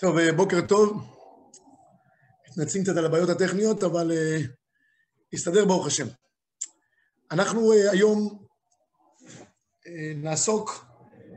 טוב, 0.00 0.18
אה, 0.18 0.32
בוקר 0.32 0.60
טוב. 0.68 1.02
מתנצלים 2.48 2.84
קצת 2.84 2.96
על 2.96 3.06
הבעיות 3.06 3.28
הטכניות, 3.28 3.82
אבל 3.82 4.10
uh, 4.10 4.46
הסתדר 5.32 5.64
ברוך 5.64 5.86
השם. 5.86 6.06
אנחנו 7.30 7.72
uh, 7.72 7.90
היום 7.92 8.44
נעסוק 10.14 10.84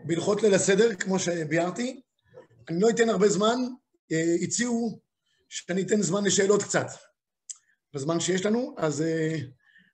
בהלכות 0.06 0.44
ליל 0.44 0.54
הסדר, 0.54 0.96
כמו 0.96 1.20
שביארתי. 1.20 2.02
אני 2.70 2.80
לא 2.80 2.90
אתן 2.90 3.10
הרבה 3.10 3.30
זמן, 3.30 3.56
הציעו 4.44 5.00
שאני 5.50 5.82
אתן 5.82 6.02
זמן 6.02 6.24
לשאלות 6.24 6.64
קצת. 6.64 6.88
בזמן 7.94 8.20
שיש 8.20 8.46
לנו, 8.46 8.76
אז 8.78 9.04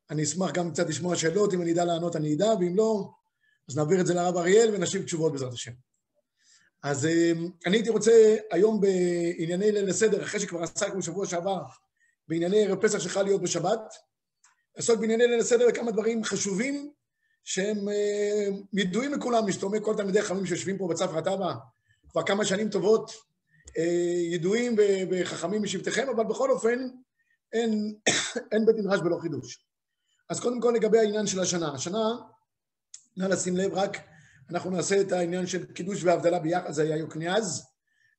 אני 0.09 0.23
אשמח 0.23 0.51
גם 0.51 0.71
קצת 0.71 0.89
לשמוע 0.89 1.15
שאלות, 1.15 1.53
אם 1.53 1.61
אני 1.61 1.73
אדע 1.73 1.85
לענות 1.85 2.15
אני 2.15 2.35
אדע, 2.35 2.47
ואם 2.59 2.75
לא, 2.75 3.09
אז 3.69 3.77
נעביר 3.77 4.01
את 4.01 4.07
זה 4.07 4.13
לרב 4.13 4.37
אריאל 4.37 4.75
ונשיב 4.75 5.03
תשובות 5.03 5.31
בעזרת 5.31 5.53
השם. 5.53 5.71
אז 6.83 7.05
אני 7.65 7.77
הייתי 7.77 7.89
רוצה 7.89 8.35
היום 8.51 8.81
בענייני 8.81 9.71
ליל 9.71 9.89
הסדר, 9.89 10.23
אחרי 10.23 10.39
שכבר 10.39 10.63
עסקנו 10.63 10.99
בשבוע 10.99 11.25
שעבר 11.25 11.63
בענייני 12.27 12.65
ערב 12.65 12.81
פסח 12.81 12.99
שחל 12.99 13.23
להיות 13.23 13.41
בשבת, 13.41 13.93
לעסוק 14.75 14.99
בענייני 14.99 15.27
ליל 15.27 15.39
הסדר 15.39 15.65
וכמה 15.69 15.91
דברים 15.91 16.23
חשובים 16.23 16.91
שהם 17.43 17.77
ידועים 18.73 19.13
לכולם, 19.13 19.47
משתומע 19.47 19.79
כל 19.79 19.95
תלמידי 19.97 20.21
חכמים 20.21 20.45
שיושבים 20.45 20.77
פה 20.77 20.87
בצפרא 20.87 21.21
טבא 21.21 21.53
כבר 22.09 22.23
כמה 22.23 22.45
שנים 22.45 22.69
טובות, 22.69 23.11
ידועים 24.31 24.75
וחכמים 25.11 25.63
משבטיכם, 25.63 26.09
אבל 26.09 26.23
בכל 26.23 26.51
אופן 26.51 26.87
אין, 27.53 27.95
אין 28.51 28.65
בית 28.65 28.75
מדרש 28.75 28.99
בלא 28.99 29.17
חידוש. 29.21 29.65
אז 30.29 30.39
קודם 30.39 30.61
כל 30.61 30.73
לגבי 30.75 30.99
העניין 30.99 31.27
של 31.27 31.39
השנה. 31.39 31.73
השנה, 31.73 32.03
נא 33.17 33.25
לשים 33.25 33.57
לב 33.57 33.73
רק 33.73 33.97
אנחנו 34.49 34.69
נעשה 34.71 35.01
את 35.01 35.11
העניין 35.11 35.47
של 35.47 35.65
קידוש 35.65 36.03
והבדלה 36.03 36.39
ביחד, 36.39 36.71
זה 36.71 36.83
היה 36.83 36.97
יוקניאז. 36.97 37.67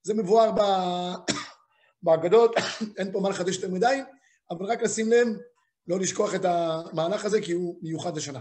זה 0.02 0.14
מבואר 0.14 0.50
באגדות, 2.02 2.54
אין 2.98 3.12
פה 3.12 3.20
מה 3.20 3.30
לחדש 3.30 3.56
יותר 3.56 3.68
מדי, 3.68 4.00
אבל 4.50 4.66
רק 4.66 4.82
לשים 4.82 5.10
לב, 5.10 5.26
לא 5.86 5.98
לשכוח 6.00 6.34
את 6.34 6.44
המהלך 6.44 7.24
הזה, 7.24 7.40
כי 7.40 7.52
הוא 7.52 7.78
מיוחד 7.82 8.16
לשנה. 8.16 8.40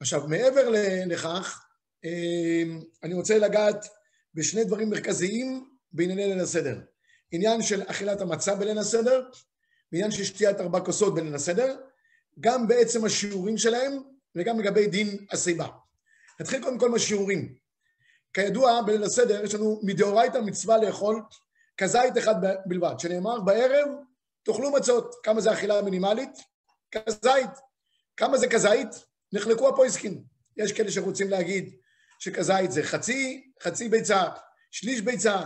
עכשיו, 0.00 0.28
מעבר 0.28 0.68
לכך, 1.06 1.66
אמ, 2.04 2.82
אני 3.02 3.14
רוצה 3.14 3.38
לגעת 3.38 3.86
בשני 4.34 4.64
דברים 4.64 4.90
מרכזיים 4.90 5.68
בענייני 5.92 6.26
ליל 6.26 6.40
הסדר. 6.40 6.80
עניין 7.30 7.62
של 7.62 7.82
אכילת 7.86 8.20
המצה 8.20 8.54
בליל 8.54 8.78
הסדר, 8.78 9.28
ועניין 9.92 10.10
של 10.10 10.24
שתיית 10.24 10.60
ארבע 10.60 10.80
כוסות 10.80 11.14
בליל 11.14 11.34
הסדר, 11.34 11.76
גם 12.40 12.68
בעצם 12.68 13.04
השיעורים 13.04 13.58
שלהם, 13.58 13.92
וגם 14.34 14.60
לגבי 14.60 14.86
דין 14.86 15.26
הסיבה. 15.32 15.66
נתחיל 16.40 16.62
קודם 16.62 16.78
כל 16.78 16.90
מהשיעורים. 16.90 17.54
כידוע, 18.32 18.82
בליל 18.82 19.04
הסדר 19.04 19.44
יש 19.44 19.54
לנו 19.54 19.80
מדאורייתא 19.82 20.38
מצווה 20.38 20.78
לאכול 20.78 21.22
כזית 21.76 22.18
אחד 22.18 22.34
בלבד, 22.66 22.94
שנאמר 22.98 23.40
בערב 23.40 23.88
תאכלו 24.42 24.72
מצות. 24.72 25.14
כמה 25.22 25.40
זה 25.40 25.52
אכילה 25.52 25.82
מינימלית? 25.82 26.38
כזית. 26.90 27.50
כמה 28.16 28.38
זה 28.38 28.48
כזית? 28.48 28.88
נחלקו 29.32 29.68
הפויסקים. 29.68 30.22
יש 30.56 30.72
כאלה 30.72 30.90
שרוצים 30.90 31.30
להגיד 31.30 31.76
שכזית 32.18 32.72
זה 32.72 32.82
חצי, 32.82 33.50
חצי 33.62 33.88
ביצה, 33.88 34.22
שליש 34.70 35.00
ביצה, 35.00 35.36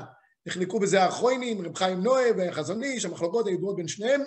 נחלקו 0.46 0.80
בזה 0.80 1.02
האחרונים, 1.02 1.66
רב 1.66 1.77
חיים 1.77 2.00
נועה 2.00 2.24
וחזון 2.38 2.83
איש, 2.83 3.05
המחלוקות 3.05 3.46
הידועות 3.46 3.77
בין 3.77 3.88
שניהם. 3.88 4.22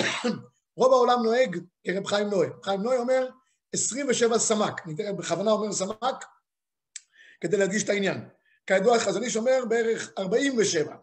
רוב 0.76 0.92
העולם 0.92 1.22
נוהג 1.24 1.58
כרב 1.86 2.06
חיים 2.06 2.28
נועה. 2.28 2.48
חיים 2.64 2.80
נועה 2.80 2.98
אומר, 2.98 3.28
27 3.72 4.38
סמ"ק, 4.38 4.80
אני 4.86 5.12
בכוונה 5.12 5.50
אומר 5.50 5.72
סמ"ק, 5.72 6.24
כדי 7.40 7.56
להדגיש 7.56 7.84
את 7.84 7.88
העניין. 7.88 8.28
כידוע, 8.66 8.98
חזון 8.98 9.22
איש 9.22 9.36
אומר 9.36 9.64
בערך 9.68 10.12
47. 10.18 10.96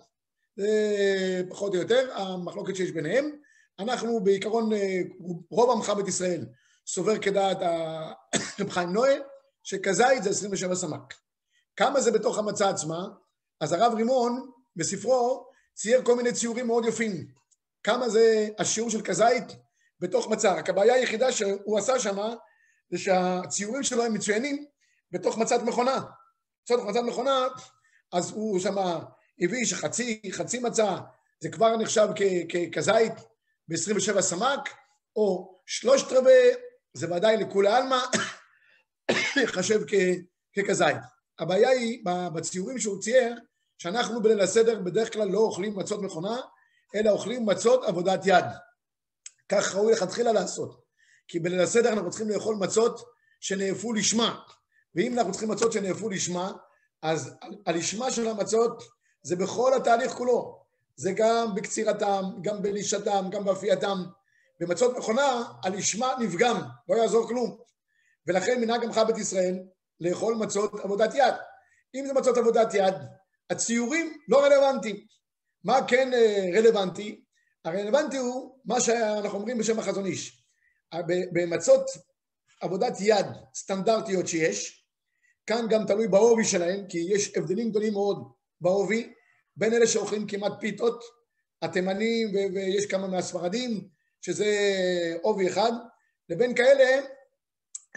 זה 0.56 1.44
פחות 1.50 1.76
או 1.76 1.80
יותר 1.80 2.18
המחלוקת 2.18 2.76
שיש 2.76 2.92
ביניהם. 2.92 3.32
אנחנו 3.80 4.24
בעיקרון, 4.24 4.70
רוב 5.50 5.72
עמך 5.72 5.90
בית 5.90 6.08
ישראל 6.08 6.46
סובר 6.88 7.20
כדעת 7.20 7.58
רב 8.60 8.70
חיים 8.70 8.94
נועה, 8.94 9.14
שכזית 9.64 10.24
זה 10.24 10.30
27 10.30 10.76
סמ"ק. 10.76 11.14
כמה 11.76 12.02
זה 12.02 12.12
בתוך 12.12 12.38
המצה 12.38 12.70
עצמה? 12.70 13.08
אז 13.62 13.74
הרב 13.74 13.94
רימון 13.96 14.52
בספרו 14.76 15.50
צייר 15.74 16.02
כל 16.04 16.16
מיני 16.16 16.34
ציורים 16.34 16.68
מאוד 16.68 16.86
יפים. 16.86 17.28
כמה 17.84 18.10
זה 18.10 18.50
השיעור 18.60 18.90
של 18.90 19.02
כזית 19.02 19.46
בתוך 20.00 20.28
מצה. 20.28 20.54
רק 20.54 20.70
הבעיה 20.70 20.94
היחידה 20.94 21.32
שהוא 21.32 21.78
עשה 21.78 22.00
שמה, 22.00 22.36
זה 22.92 22.98
שהציורים 22.98 23.84
שלו 23.84 24.04
הם 24.04 24.14
מצוינים 24.14 24.66
בתוך 25.12 25.38
מצת 25.38 25.62
מכונה. 25.62 26.02
בתוך 26.66 26.86
מצת 26.86 27.00
מכונה, 27.08 27.48
אז 28.14 28.32
הוא 28.32 28.60
שמה 28.60 29.00
הביא 29.42 29.66
שחצי, 29.66 30.22
חצי 30.32 30.60
מצה, 30.60 30.98
זה 31.40 31.50
כבר 31.50 31.78
נחשב 31.78 32.08
כזית 32.74 33.14
ב-27 33.68 34.22
סמ"ק, 34.22 34.70
או 35.16 35.60
שלושת 35.66 36.12
רבעי, 36.12 36.50
זה 36.94 37.16
ודאי 37.16 37.38
לכולי 37.38 37.70
עלמא, 37.70 38.00
ייחשב 39.42 39.80
ככזית. 40.58 40.98
הבעיה 41.40 41.70
היא 41.70 42.04
בציורים 42.34 42.80
שהוא 42.80 43.02
צייר, 43.02 43.36
שאנחנו 43.78 44.22
בליל 44.22 44.42
הסדר 44.42 44.80
בדרך 44.80 45.14
כלל 45.14 45.28
לא 45.28 45.40
אוכלים 45.40 45.76
מצות 45.76 46.02
מכונה, 46.02 46.38
אלא 46.96 47.10
אוכלים 47.10 47.46
מצות 47.46 47.84
עבודת 47.84 48.20
יד. 48.26 48.46
כך 49.50 49.76
ראוי 49.76 49.94
לכתחילה 49.94 50.32
לעשות. 50.32 50.89
כי 51.30 51.40
בליל 51.40 51.62
הסדר 51.62 51.94
אנחנו 51.94 52.10
צריכים 52.10 52.30
לאכול 52.30 52.56
מצות 52.56 53.02
שנאפו 53.40 53.94
לשמה. 53.94 54.40
ואם 54.96 55.14
אנחנו 55.14 55.32
צריכים 55.32 55.50
מצות 55.50 55.72
שנאפו 55.72 56.10
לשמה, 56.10 56.52
אז 57.02 57.36
הלשמה 57.66 58.12
של 58.12 58.28
המצות 58.28 58.84
זה 59.22 59.36
בכל 59.36 59.74
התהליך 59.74 60.12
כולו. 60.12 60.64
זה 60.96 61.12
גם 61.16 61.56
בקצירתם, 61.56 62.24
גם 62.42 62.62
בלישתם, 62.62 63.26
גם 63.32 63.46
באפייתם. 63.46 63.98
במצות 64.60 64.98
מכונה, 64.98 65.44
הלשמה 65.64 66.14
נפגם, 66.20 66.62
לא 66.90 66.96
יעזור 66.96 67.28
כלום. 67.28 67.58
ולכן 68.28 68.62
מנהג 68.62 68.84
עמך 68.84 69.02
בית 69.08 69.18
ישראל 69.18 69.60
לאכול 70.00 70.36
מצות 70.36 70.80
עבודת 70.80 71.16
יד. 71.16 71.34
אם 71.96 72.06
זה 72.08 72.14
מצות 72.14 72.38
עבודת 72.38 72.74
יד, 72.74 72.96
הציורים 73.50 74.18
לא 74.28 74.46
רלוונטיים. 74.46 74.96
מה 75.64 75.88
כן 75.88 76.14
אה, 76.14 76.50
רלוונטי? 76.56 77.24
הרלוונטי 77.66 78.18
הוא 78.18 78.60
מה 78.66 78.82
שאנחנו 78.82 79.38
אומרים 79.38 79.58
בשם 79.58 79.80
החזון 79.80 80.06
איש. 80.06 80.39
במצות 81.34 81.86
עבודת 82.62 82.94
יד 83.00 83.26
סטנדרטיות 83.56 84.28
שיש, 84.28 84.86
כאן 85.46 85.66
גם 85.70 85.86
תלוי 85.88 86.08
בעובי 86.08 86.44
שלהם, 86.44 86.88
כי 86.90 86.98
יש 87.10 87.38
הבדלים 87.38 87.70
גדולים 87.70 87.94
מאוד 87.94 88.32
בעובי, 88.62 89.14
בין 89.56 89.74
אלה 89.74 89.88
שאוכלים 89.88 90.28
כמעט 90.28 90.52
פיתות, 90.60 91.04
התימנים 91.62 92.32
ויש 92.34 92.86
כמה 92.86 93.08
מהספרדים, 93.08 93.88
שזה 94.22 94.48
עובי 95.22 95.48
אחד, 95.48 95.72
לבין 96.30 96.56
כאלה 96.56 97.02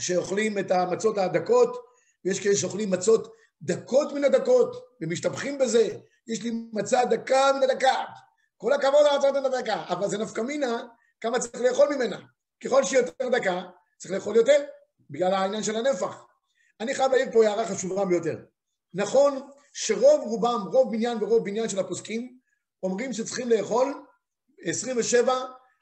שאוכלים 0.00 0.58
את 0.58 0.70
המצות 0.70 1.18
הדקות, 1.18 1.76
ויש 2.24 2.40
כאלה 2.40 2.56
שאוכלים 2.56 2.90
מצות 2.90 3.32
דקות 3.62 4.12
מן 4.12 4.24
הדקות, 4.24 4.84
ומשתבחים 5.00 5.58
בזה, 5.58 5.88
יש 6.28 6.42
לי 6.42 6.50
מצה 6.72 7.04
דקה 7.04 7.52
מן 7.56 7.62
הדקה, 7.62 8.04
כל 8.56 8.72
הכבוד 8.72 9.00
על 9.10 9.14
המצות 9.14 9.36
מן 9.36 9.44
הדקה, 9.44 9.84
אבל 9.88 10.08
זה 10.08 10.18
נפקא 10.18 10.40
מינה, 10.40 10.82
כמה 11.20 11.38
צריך 11.38 11.60
לאכול 11.60 11.94
ממנה. 11.94 12.18
ככל 12.64 12.84
שהיא 12.84 12.98
יותר 12.98 13.28
דקה, 13.28 13.62
צריך 13.98 14.14
לאכול 14.14 14.36
יותר, 14.36 14.64
בגלל 15.10 15.34
העניין 15.34 15.62
של 15.62 15.76
הנפח. 15.76 16.24
אני 16.80 16.94
חייב 16.94 17.12
להעיר 17.12 17.32
פה 17.32 17.46
הערה 17.46 17.66
חשובה 17.66 18.04
ביותר. 18.04 18.36
נכון 18.94 19.48
שרוב 19.72 20.20
רובם, 20.20 20.60
רוב 20.72 20.92
בניין 20.92 21.22
ורוב 21.22 21.44
בניין 21.44 21.68
של 21.68 21.78
הפוסקים, 21.78 22.38
אומרים 22.82 23.12
שצריכים 23.12 23.48
לאכול 23.48 24.06
27 24.62 25.32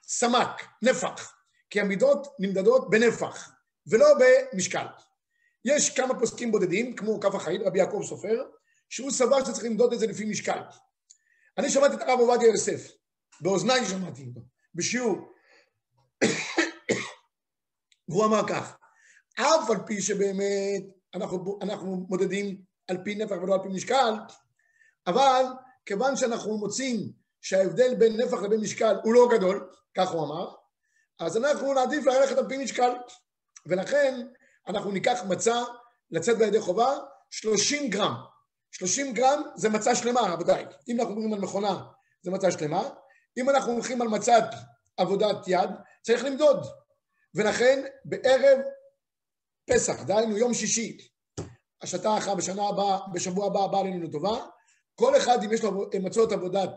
סמ"ק, 0.03 0.63
נפח, 0.83 1.35
כי 1.71 1.81
המידות 1.81 2.27
נמדדות 2.39 2.91
בנפח, 2.91 3.51
ולא 3.87 4.07
במשקל. 4.19 4.87
יש 5.65 5.91
כמה 5.91 6.19
פוסקים 6.19 6.53
בודדים, 6.53 6.97
כמו 6.97 7.21
כף 7.21 7.35
החיים, 7.35 7.63
רבי 7.63 7.79
יעקב 7.79 8.03
סופר, 8.05 8.43
שהוא 8.89 9.11
סבר 9.11 9.45
שצריך 9.45 9.65
למדוד 9.65 9.93
את 9.93 9.99
זה 9.99 10.07
לפי 10.07 10.25
משקל. 10.25 10.61
אני 11.59 11.71
שמעתי 11.71 11.95
את 11.95 12.01
הרב 12.01 12.21
עובדיה 12.21 12.49
יוסף, 12.49 12.91
באוזניי 13.41 13.87
שמעתי 13.87 14.27
אותו, 14.29 14.41
בשיעור. 14.75 15.33
והוא 18.11 18.25
אמר 18.25 18.49
כך, 18.49 18.77
אף 19.41 19.71
על 19.71 19.77
פי 19.87 20.03
שבאמת 20.03 20.83
אנחנו, 21.15 21.59
אנחנו 21.63 22.07
מודדים 22.09 22.63
על 22.89 22.99
פי 23.05 23.15
נפח 23.15 23.37
ולא 23.43 23.55
על 23.55 23.61
פי 23.63 23.69
משקל, 23.69 24.15
אבל 25.07 25.45
כיוון 25.87 26.17
שאנחנו 26.17 26.59
מוצאים 26.59 27.13
שההבדל 27.41 27.95
בין 27.95 28.21
נפח 28.21 28.43
לבין 28.43 28.61
משקל 28.61 28.97
הוא 29.03 29.15
לא 29.15 29.29
גדול, 29.33 29.71
כך 29.97 30.11
הוא 30.11 30.25
אמר, 30.25 30.55
אז 31.19 31.37
אנחנו 31.37 31.75
נעדיף 31.75 32.07
ללכת 32.07 32.39
על 32.39 32.49
פי 32.49 32.57
משקל. 32.57 32.93
ולכן 33.67 34.27
אנחנו 34.69 34.91
ניקח 34.91 35.21
מצה 35.29 35.63
לצאת 36.11 36.39
בידי 36.39 36.61
חובה 36.61 36.99
30 37.31 37.91
גרם. 37.91 38.15
30 38.71 39.13
גרם 39.13 39.43
זה 39.57 39.69
מצה 39.69 39.95
שלמה, 39.95 40.21
רבותיי. 40.21 40.67
אם 40.89 41.01
אנחנו 41.01 41.15
מדברים 41.15 41.35
על 41.35 41.41
מכונה, 41.41 41.83
זה 42.23 42.31
מצה 42.31 42.51
שלמה. 42.51 42.89
אם 43.39 43.51
אנחנו 43.51 43.73
הולכים 43.73 44.03
על 44.03 44.09
מצת 44.09 44.45
עבודת 44.97 45.37
יד, 45.47 45.71
צריך 46.03 46.25
למדוד. 46.25 46.67
ולכן 47.35 47.85
בערב 48.05 48.59
פסח, 49.71 50.03
דהיינו 50.03 50.39
יום 50.39 50.55
שישי, 50.55 51.09
השתה 51.83 52.19
אחר 52.19 52.35
בשנה 52.35 52.69
הבאה, 52.69 52.99
בשבוע 53.13 53.47
הבא 53.47 53.65
הבא 53.65 53.79
עלינו 53.79 54.03
לטובה, 54.03 54.47
כל 54.95 55.17
אחד, 55.17 55.45
אם 55.45 55.53
יש 55.53 55.63
לו 55.63 55.91
מצות 56.03 56.33
עבודת 56.33 56.71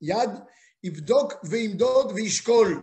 יד, 0.00 0.30
יבדוק 0.82 1.32
וימדוד 1.44 2.12
וישקול 2.14 2.82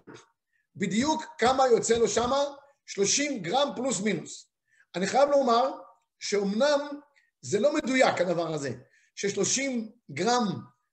בדיוק 0.75 1.25
כמה 1.37 1.67
יוצא 1.67 1.97
לו 1.97 2.07
שמה, 2.07 2.43
30 2.85 3.41
גרם 3.41 3.71
פלוס 3.75 4.01
מינוס. 4.01 4.51
אני 4.95 5.07
חייב 5.07 5.29
לומר 5.29 5.71
שאומנם 6.19 6.79
זה 7.41 7.59
לא 7.59 7.75
מדויק 7.75 8.21
הדבר 8.21 8.53
הזה, 8.53 8.71
ש-30 9.15 9.61
גרם 10.11 10.45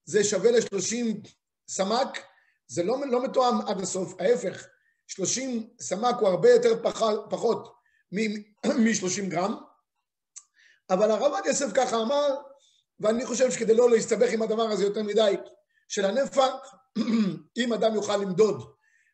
זה 0.04 0.24
שווה 0.24 0.50
ל-30 0.50 1.28
סמ"ק, 1.68 2.18
זה 2.66 2.82
לא, 2.82 2.96
לא 3.06 3.24
מתואם 3.24 3.60
עד 3.66 3.80
הסוף, 3.80 4.20
ההפך, 4.20 4.66
30 5.08 5.68
סמ"ק 5.80 6.14
הוא 6.20 6.28
הרבה 6.28 6.50
יותר 6.50 6.82
פח, 6.82 7.02
פחות 7.30 7.74
מ-30 8.12 9.22
גרם, 9.32 9.54
אבל 10.90 11.10
הרב 11.10 11.34
עד 11.34 11.46
יוסף 11.46 11.66
ככה 11.74 11.96
אמר, 11.96 12.36
ואני 13.00 13.26
חושב 13.26 13.50
שכדי 13.50 13.74
לא 13.74 13.90
להסתבך 13.90 14.32
עם 14.32 14.42
הדבר 14.42 14.62
הזה 14.62 14.84
יותר 14.84 15.02
מדי, 15.02 15.36
של 15.88 16.04
הנפח, 16.04 16.52
אם 17.58 17.72
אדם 17.72 17.94
יוכל 17.94 18.16
למדוד 18.16 18.72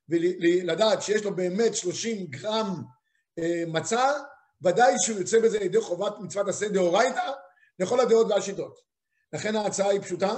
ולדעת 0.08 1.02
שיש 1.02 1.24
לו 1.24 1.36
באמת 1.36 1.74
30 1.74 2.26
גרם 2.26 2.82
אה, 3.38 3.64
מצה, 3.66 4.12
ודאי 4.62 4.94
שהוא 4.98 5.18
יוצא 5.18 5.40
בזה 5.40 5.58
לידי 5.58 5.80
חובת 5.80 6.18
מצוות 6.20 6.48
עשה 6.48 6.68
דאורייתא 6.68 7.30
לכל 7.78 8.00
הדעות 8.00 8.26
והשיטות. 8.30 8.80
לכן 9.32 9.56
ההצעה 9.56 9.88
היא 9.88 10.00
פשוטה, 10.00 10.36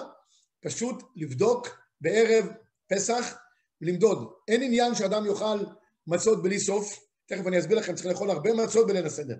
פשוט 0.60 1.02
לבדוק 1.16 1.68
בערב 2.00 2.46
פסח 2.88 3.36
ולמדוד. 3.80 4.32
אין 4.48 4.62
עניין 4.62 4.94
שאדם 4.94 5.26
יאכל 5.26 5.58
מצות 6.06 6.42
בלי 6.42 6.60
סוף, 6.60 6.98
תכף 7.26 7.46
אני 7.46 7.58
אסביר 7.58 7.78
לכם, 7.78 7.94
צריך 7.94 8.06
לאכול 8.06 8.30
הרבה 8.30 8.54
מצות 8.54 8.86
בליל 8.86 9.06
הסדר. 9.06 9.36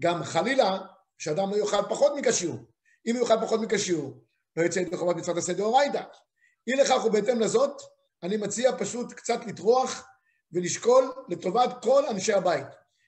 גם 0.00 0.24
חלילה, 0.24 0.78
שאדם 1.18 1.50
לא 1.50 1.56
יאכל 1.56 1.82
פחות 1.88 2.12
מכשיור. 2.16 2.56
אם 3.06 3.16
יאכל 3.20 3.40
פחות 3.42 3.60
מכשיור, 3.60 4.24
לא 4.56 4.62
יצא 4.62 4.78
ידי 4.78 4.96
חובת 4.96 5.16
מצוות 5.16 5.36
עשה 5.36 5.52
דאורייתא. 5.52 6.02
אי 6.66 6.76
לכך 6.76 7.04
ובהתאם 7.04 7.40
לזאת, 7.40 7.82
אני 8.22 8.36
מציע 8.36 8.78
פשוט 8.78 9.12
קצת 9.12 9.46
לטרוח 9.46 10.08
ולשקול 10.52 11.12
לטובת 11.28 11.70
כל 11.82 12.06
אנשי 12.06 12.32
הבית. 12.32 12.66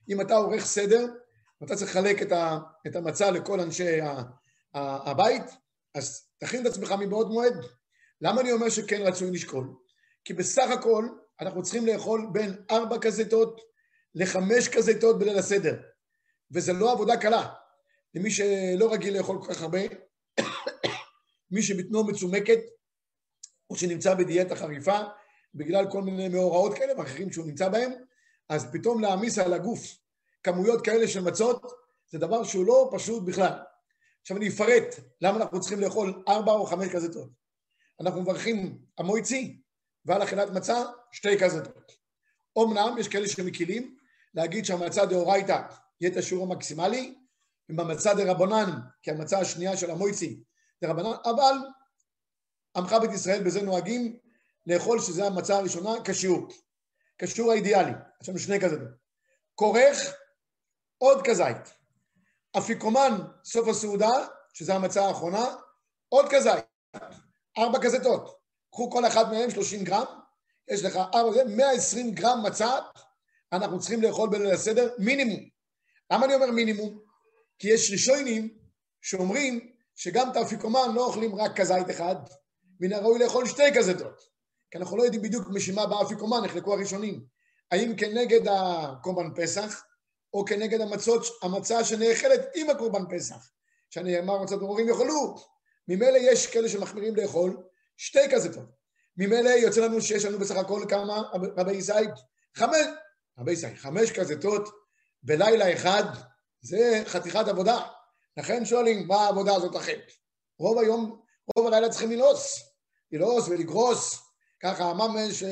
אם 0.09 0.21
אתה 0.21 0.35
עורך 0.35 0.65
סדר, 0.65 1.07
ואתה 1.61 1.77
צריך 1.77 1.91
לחלק 1.91 2.23
את, 2.23 2.33
ה, 2.33 2.59
את 2.87 2.97
המצה 2.97 3.31
לכל 3.31 3.61
אנשי 3.61 4.01
ה, 4.01 4.23
ה, 4.75 5.11
הבית, 5.11 5.43
אז 5.95 6.29
תכין 6.39 6.67
את 6.67 6.67
עצמך 6.67 6.95
מבעוד 7.01 7.29
מועד. 7.29 7.57
למה 8.21 8.41
אני 8.41 8.53
אומר 8.53 8.69
שכן 8.69 9.03
רצוי 9.03 9.31
לשקול? 9.31 9.75
כי 10.25 10.33
בסך 10.33 10.71
הכל 10.71 11.09
אנחנו 11.41 11.63
צריכים 11.63 11.87
לאכול 11.87 12.27
בין 12.33 12.65
ארבע 12.71 12.99
כזיתות 12.99 13.61
לחמש 14.15 14.69
כזיתות 14.69 15.19
בליל 15.19 15.39
הסדר, 15.39 15.81
וזה 16.51 16.73
לא 16.73 16.93
עבודה 16.93 17.17
קלה. 17.17 17.55
למי 18.15 18.31
שלא 18.31 18.93
רגיל 18.93 19.19
לאכול 19.19 19.43
כל 19.43 19.55
כך 19.55 19.63
הרבה, 19.63 19.79
מי 21.51 21.63
שבטנו 21.63 22.05
מצומקת, 22.05 22.59
או 23.71 23.77
שנמצא 23.77 24.15
בדיאטה 24.15 24.57
חריפה, 24.57 24.99
בגלל 25.55 25.91
כל 25.91 26.03
מיני 26.03 26.29
מאורעות 26.29 26.75
כאלה 26.75 26.99
ואחרים 26.99 27.33
שהוא 27.33 27.47
נמצא 27.47 27.69
בהם, 27.69 27.93
אז 28.49 28.67
פתאום 28.73 29.03
להעמיס 29.03 29.39
על 29.39 29.53
הגוף 29.53 29.99
כמויות 30.43 30.85
כאלה 30.85 31.09
של 31.09 31.21
מצות, 31.21 31.73
זה 32.11 32.19
דבר 32.19 32.45
שהוא 32.45 32.67
לא 32.67 32.91
פשוט 32.93 33.25
בכלל. 33.25 33.59
עכשיו 34.21 34.37
אני 34.37 34.49
אפרט 34.49 34.95
למה 35.21 35.37
אנחנו 35.37 35.61
צריכים 35.61 35.81
לאכול 35.81 36.23
ארבע 36.29 36.53
או 36.53 36.67
חמש 36.67 36.89
כזיתות. 36.89 37.29
אנחנו 38.01 38.23
מברכים 38.23 38.79
המויצי 38.99 39.62
ועל 40.05 40.23
אכילת 40.23 40.51
מצה 40.51 40.83
שתי 41.13 41.39
כזיתות. 41.39 41.93
אמנם 42.59 42.99
יש 42.99 43.09
כאלה 43.09 43.29
שמקילים 43.29 43.97
להגיד 44.35 44.65
שהמצה 44.65 45.07
דאורייתא 45.07 45.63
יהיה 46.01 46.13
את 46.13 46.17
השיעור 46.17 46.45
המקסימלי, 46.45 47.15
ובמצה 47.69 48.15
דרבנן, 48.15 48.71
כי 49.03 49.11
המצה 49.11 49.39
השנייה 49.39 49.77
של 49.77 49.91
המויצי 49.91 50.43
דרבנן, 50.83 51.17
אבל 51.25 51.55
עמך 52.77 52.93
בית 52.93 53.11
ישראל 53.13 53.45
בזה 53.45 53.63
נוהגים 53.63 54.19
לאכול 54.67 55.01
שזה 55.01 55.27
המצה 55.27 55.57
הראשונה 55.57 55.91
כשיעור, 56.05 56.49
כשיעור 57.19 57.53
האידיאלי, 57.53 57.93
יש 58.23 58.29
לנו 58.29 58.39
שני 58.39 58.61
כזיתות. 58.61 58.89
כורך 59.55 59.99
עוד 60.99 61.27
כזית. 61.27 61.75
אפיקומן, 62.59 63.19
סוף 63.45 63.69
הסעודה, 63.69 64.27
שזה 64.55 64.75
המצה 64.75 65.05
האחרונה, 65.05 65.45
עוד 66.09 66.27
כזית. 66.31 66.65
ארבע 67.59 67.79
כזיתות. 67.83 68.42
קחו 68.73 68.91
כל 68.91 69.07
אחד 69.07 69.33
מהם 69.33 69.51
30 69.51 69.85
גרם, 69.85 70.05
יש 70.71 70.85
לך 70.85 70.97
ארבע, 71.15 71.45
120 71.45 72.11
גרם 72.11 72.43
מצה, 72.47 72.79
אנחנו 73.53 73.81
צריכים 73.81 74.03
לאכול 74.03 74.29
בליל 74.29 74.51
הסדר 74.51 74.95
מינימום. 74.99 75.41
למה 76.13 76.27
אני 76.27 76.35
אומר 76.35 76.51
מינימום? 76.51 76.99
כי 77.59 77.69
יש 77.69 77.91
ראשונים 77.93 78.59
שאומרים 79.01 79.73
שגם 79.97 80.31
את 80.31 80.37
האפיקומן 80.37 80.95
לא 80.95 81.07
אוכלים 81.07 81.35
רק 81.35 81.61
כזית 81.61 81.91
אחד, 81.91 82.17
מן 82.81 82.93
הראוי 82.93 83.19
לאכול 83.19 83.47
שתי 83.47 83.75
כזיתות. 83.75 84.23
כי 84.71 84.79
אנחנו 84.79 84.97
לא 84.97 85.03
יודעים 85.03 85.23
בדיוק 85.23 85.49
משימה 85.49 85.87
באפיקומן, 85.87 86.45
נחלקו 86.45 86.75
הראשונים. 86.75 87.25
האם 87.71 87.97
כנגד 87.97 88.49
הקורבן 88.49 89.35
פסח, 89.35 89.85
או 90.35 90.45
כנגד 90.45 90.81
המצות, 90.81 91.23
המצה 91.43 91.85
שנאכלת 91.85 92.41
עם 92.55 92.71
הקורבן 92.71 93.17
פסח. 93.17 93.51
שנאמר 93.91 94.43
מצות 94.43 94.61
ברורים 94.61 94.89
יאכלו. 94.89 95.35
ממילא 95.89 96.19
יש 96.19 96.47
כאלה 96.47 96.69
שמחמירים 96.69 97.17
לאכול 97.17 97.63
שתי 98.03 98.31
כזיתות. 98.31 98.69
ממילא 99.17 99.49
יוצא 99.49 99.81
לנו 99.81 100.01
שיש 100.01 100.25
לנו 100.25 100.39
בסך 100.39 100.57
הכל 100.57 100.85
כמה, 100.89 101.23
רבי 101.57 101.73
ישי? 101.73 101.93
חמש, 102.57 102.87
רבי 103.39 103.53
ישי, 103.53 103.77
חמש 103.77 104.11
כזיתות 104.11 104.69
בלילה 105.23 105.73
אחד, 105.73 106.05
זה 106.61 107.03
חתיכת 107.07 107.49
עבודה. 107.49 107.81
לכן 108.37 108.65
שואלים, 108.65 109.09
מה 109.09 109.17
העבודה 109.17 109.55
הזאת 109.55 109.75
לכם? 109.75 109.99
רוב 110.59 110.79
היום, 110.79 111.21
רוב 111.57 111.67
הלילה 111.67 111.91
צריכים 111.91 112.11
ללעוס, 112.11 112.61
ללעוס 113.13 113.49
ולגרוס. 113.49 114.21
ככה 114.63 114.85
הממש, 114.85 115.43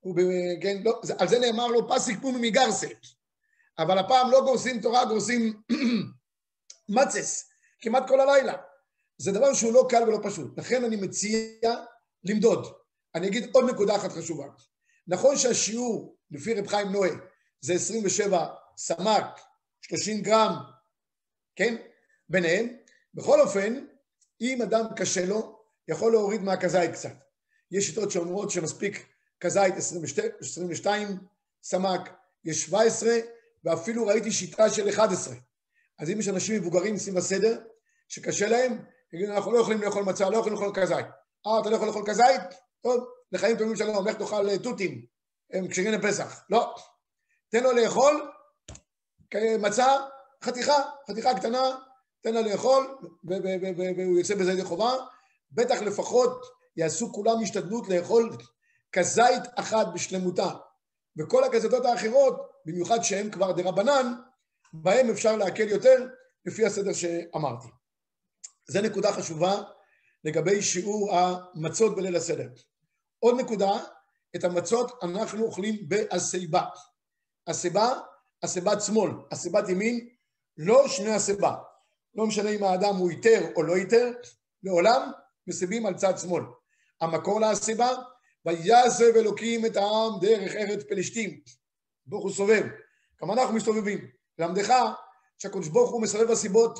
הוא, 0.00 0.16
כן, 0.62 0.82
לא, 0.84 1.00
על 1.18 1.28
זה 1.28 1.38
נאמר 1.38 1.66
לו 1.66 1.88
פסיק 1.88 2.20
פומי 2.20 2.50
מגרסט. 2.50 2.86
אבל 3.78 3.98
הפעם 3.98 4.30
לא 4.30 4.40
גורסים 4.40 4.80
תורה, 4.80 5.04
גורסים 5.04 5.62
מצס, 6.96 7.50
כמעט 7.80 8.08
כל 8.08 8.20
הלילה. 8.20 8.69
זה 9.20 9.32
דבר 9.32 9.54
שהוא 9.54 9.72
לא 9.72 9.86
קל 9.88 10.02
ולא 10.02 10.18
פשוט. 10.22 10.58
לכן 10.58 10.84
אני 10.84 10.96
מציע 10.96 11.74
למדוד. 12.24 12.66
אני 13.14 13.26
אגיד 13.26 13.50
עוד 13.52 13.70
נקודה 13.70 13.96
אחת 13.96 14.12
חשובה. 14.12 14.46
נכון 15.06 15.36
שהשיעור, 15.36 16.16
לפי 16.30 16.54
רב 16.54 16.66
חיים 16.66 16.92
נועה, 16.92 17.10
זה 17.60 17.74
27 17.74 18.46
סמ"ק, 18.76 19.24
30 19.80 20.22
גרם, 20.22 20.52
כן? 21.56 21.76
ביניהם. 22.28 22.66
בכל 23.14 23.40
אופן, 23.40 23.84
אם 24.40 24.62
אדם 24.62 24.84
קשה 24.96 25.26
לו, 25.26 25.60
יכול 25.88 26.12
להוריד 26.12 26.42
מהכזית 26.42 26.90
קצת. 26.92 27.14
יש 27.70 27.86
שיטות 27.86 28.10
שאומרות 28.10 28.50
שמספיק 28.50 29.06
כזית 29.40 29.74
22 30.40 31.18
סמ"ק, 31.62 32.10
יש 32.44 32.62
17, 32.62 33.18
ואפילו 33.64 34.06
ראיתי 34.06 34.32
שיטה 34.32 34.70
של 34.70 34.88
11. 34.88 35.34
אז 35.98 36.10
אם 36.10 36.18
יש 36.18 36.28
אנשים 36.28 36.60
מבוגרים 36.60 36.96
סביב 36.96 37.16
הסדר, 37.16 37.60
שקשה 38.08 38.48
להם, 38.48 38.78
יגידו, 39.12 39.32
אנחנו 39.32 39.52
לא 39.52 39.58
יכולים 39.58 39.82
לאכול 39.82 40.02
מצה, 40.02 40.30
לא 40.30 40.36
יכולים 40.36 40.58
לאכול 40.58 40.72
כזית. 40.74 41.06
אה, 41.46 41.60
אתה 41.60 41.70
לא 41.70 41.76
יכול 41.76 41.88
לאכול 41.88 42.02
כזית? 42.06 42.40
טוב, 42.82 43.04
לחיים 43.32 43.56
טובים 43.56 43.76
שלום, 43.76 44.08
לך 44.08 44.16
תאכל 44.16 44.48
אה, 44.48 44.58
תותים, 44.58 45.06
הם 45.52 45.68
כשרים 45.68 45.92
לפסח. 45.92 46.44
לא. 46.50 46.74
תן 47.50 47.62
לו 47.62 47.72
לאכול 47.72 48.30
מצה, 49.60 49.86
חתיכה, 50.44 50.82
חתיכה 51.10 51.34
קטנה, 51.34 51.76
תן 52.22 52.34
לה 52.34 52.40
לאכול, 52.40 52.98
והוא 53.24 54.18
יוצא 54.18 54.34
בזה 54.34 54.52
ידי 54.52 54.64
חובה. 54.64 54.92
בטח 55.52 55.82
לפחות 55.82 56.46
יעשו 56.76 57.12
כולם 57.12 57.42
השתדלות 57.42 57.88
לאכול 57.88 58.36
כזית 58.92 59.42
אחת 59.54 59.86
בשלמותה. 59.94 60.50
וכל 61.18 61.44
הכזיתות 61.44 61.84
האחרות 61.84 62.50
במיוחד 62.66 63.02
שהם 63.02 63.30
כבר 63.30 63.52
דה 63.52 63.62
רבנן, 63.68 64.12
בהם 64.72 65.10
אפשר 65.10 65.36
להקל 65.36 65.68
יותר 65.68 66.06
לפי 66.46 66.66
הסדר 66.66 66.92
שאמרתי. 66.92 67.68
זו 68.70 68.80
נקודה 68.80 69.12
חשובה 69.12 69.62
לגבי 70.24 70.62
שיעור 70.62 71.16
המצות 71.16 71.96
בליל 71.96 72.16
הסדר. 72.16 72.48
עוד 73.18 73.40
נקודה, 73.40 73.70
את 74.36 74.44
המצות 74.44 74.98
אנחנו 75.02 75.44
אוכלים 75.44 75.88
בהסיבה. 75.88 76.64
הסיבה, 77.46 77.92
הסיבת 78.42 78.82
שמאל, 78.82 79.10
הסיבת 79.30 79.68
ימין, 79.68 80.08
לא 80.56 80.88
שני 80.88 81.10
הסיבה. 81.10 81.54
לא 82.14 82.26
משנה 82.26 82.50
אם 82.50 82.64
האדם 82.64 82.96
הוא 82.96 83.10
איתר 83.10 83.52
או 83.56 83.62
לא 83.62 83.76
איתר, 83.76 84.12
לעולם 84.62 85.10
מסיבים 85.46 85.86
על 85.86 85.94
צד 85.94 86.18
שמאל. 86.18 86.44
המקור 87.00 87.40
להסיבה, 87.40 87.88
ויעזב 88.46 89.16
אלוקים 89.16 89.66
את 89.66 89.76
העם 89.76 90.12
דרך 90.20 90.52
ארץ 90.52 90.82
פלשתים. 90.88 91.40
ברוך 92.06 92.24
הוא 92.24 92.32
סובב. 92.32 92.62
גם 93.22 93.30
אנחנו 93.30 93.54
מסתובבים. 93.54 94.10
ללמדך 94.38 94.74
שהקדוש 95.38 95.68
ברוך 95.68 95.90
הוא 95.90 96.02
מסובב 96.02 96.30
הסיבות 96.30 96.78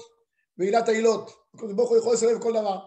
ועילת 0.59 0.89
העילות. 0.89 1.40
הקדוש 1.55 1.73
ברוך 1.73 1.91
הוא 1.91 1.99
יכול 1.99 2.15
לסובב 2.15 2.43
כל 2.43 2.53
דבר. 2.53 2.79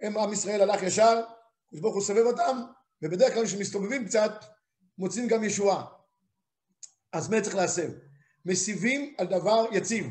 הם, 0.00 0.18
עם 0.18 0.32
ישראל 0.32 0.60
הלך 0.60 0.82
ישר, 0.82 1.22
הקדוש 1.66 1.80
ברוך 1.80 1.94
הוא 1.94 2.02
סובב 2.02 2.26
אותם, 2.26 2.62
ובדרך 3.02 3.34
כלל 3.34 3.46
כשמסתובבים 3.46 4.06
קצת, 4.06 4.32
מוצאים 4.98 5.28
גם 5.28 5.44
ישועה. 5.44 5.84
אז 7.12 7.28
מה 7.28 7.40
צריך 7.40 7.54
להסב? 7.54 7.90
מסיבים 8.44 9.14
על 9.18 9.26
דבר 9.26 9.64
יציב, 9.72 10.06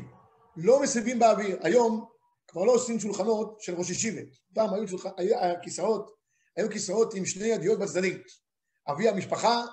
לא 0.56 0.82
מסיבים 0.82 1.18
באוויר. 1.18 1.58
היום, 1.62 2.08
כבר 2.48 2.64
לא 2.64 2.72
עושים 2.72 3.00
שולחנות 3.00 3.60
של 3.60 3.74
ראש 3.74 3.90
ישיבה. 3.90 4.20
פעם 4.54 4.70
היו, 5.18 5.38
הכיסאות, 5.40 6.14
היו 6.56 6.70
כיסאות 6.70 7.14
עם 7.14 7.26
שני 7.26 7.46
ידיות 7.46 7.78
בצדדים. 7.78 8.18
אבי 8.90 9.08
המשפחה 9.08 9.64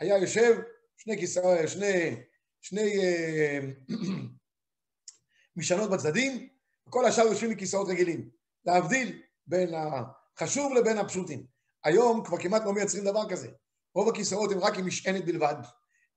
היה 0.00 0.18
יושב, 0.18 0.60
שני 0.96 1.18
כיסאות, 1.18 1.68
שני, 1.68 2.16
שני 2.60 2.98
אה, 2.98 3.60
משענות 5.56 5.90
בצדדים, 5.90 6.48
וכל 6.90 7.04
השאר 7.04 7.24
יושבים 7.24 7.50
מכיסאות 7.50 7.88
רגילים. 7.88 8.30
להבדיל 8.64 9.22
בין 9.46 9.74
החשוב 9.74 10.72
לבין 10.72 10.98
הפשוטים. 10.98 11.46
היום 11.84 12.24
כבר 12.24 12.38
כמעט 12.38 12.62
לא 12.64 12.72
מייצרים 12.72 13.04
דבר 13.04 13.30
כזה. 13.30 13.48
רוב 13.94 14.08
הכיסאות 14.08 14.52
הם 14.52 14.58
רק 14.58 14.78
עם 14.78 14.86
משענת 14.86 15.24
בלבד. 15.24 15.54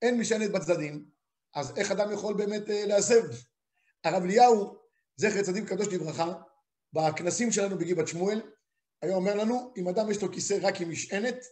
אין 0.01 0.19
משענת 0.19 0.51
בצדדים, 0.51 1.05
אז 1.55 1.77
איך 1.77 1.91
אדם 1.91 2.11
יכול 2.11 2.33
באמת 2.33 2.69
אה, 2.69 2.85
להסב? 2.85 3.23
הרב 4.03 4.23
אליהו, 4.23 4.75
זכר 5.15 5.43
צדיק 5.43 5.69
קדוש 5.69 5.87
לברכה, 5.87 6.33
בכנסים 6.93 7.51
שלנו 7.51 7.77
בגבעת 7.77 8.07
שמואל, 8.07 8.41
היה 9.01 9.15
אומר 9.15 9.35
לנו, 9.35 9.73
אם 9.77 9.87
אדם 9.87 10.11
יש 10.11 10.21
לו 10.21 10.31
כיסא 10.31 10.57
רק 10.61 10.81
עם 10.81 10.89
משענת, 10.89 11.45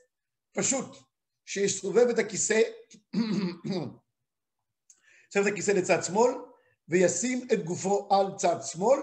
פשוט, 0.54 0.98
שיסובב 1.46 2.08
את 2.10 2.20
הכיסא, 2.20 2.62
יסובב 5.30 5.48
את 5.48 5.54
הכיסא 5.54 5.72
לצד 5.72 6.04
שמאל, 6.04 6.32
וישים 6.88 7.48
את 7.54 7.64
גופו 7.64 8.08
על 8.12 8.28
צד 8.38 8.62
שמאל, 8.62 9.00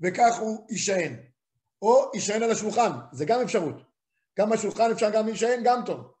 וכך 0.00 0.38
הוא 0.38 0.66
יישען. 0.70 1.16
או 1.82 2.10
יישען 2.14 2.42
על 2.42 2.50
השולחן, 2.50 2.90
זה 3.12 3.24
גם 3.24 3.40
אפשרות. 3.40 3.74
גם 4.38 4.52
השולחן 4.52 4.90
אפשר 4.90 5.10
גם 5.10 5.26
להישען, 5.26 5.60
גם 5.64 5.80
טוב. 5.86 6.12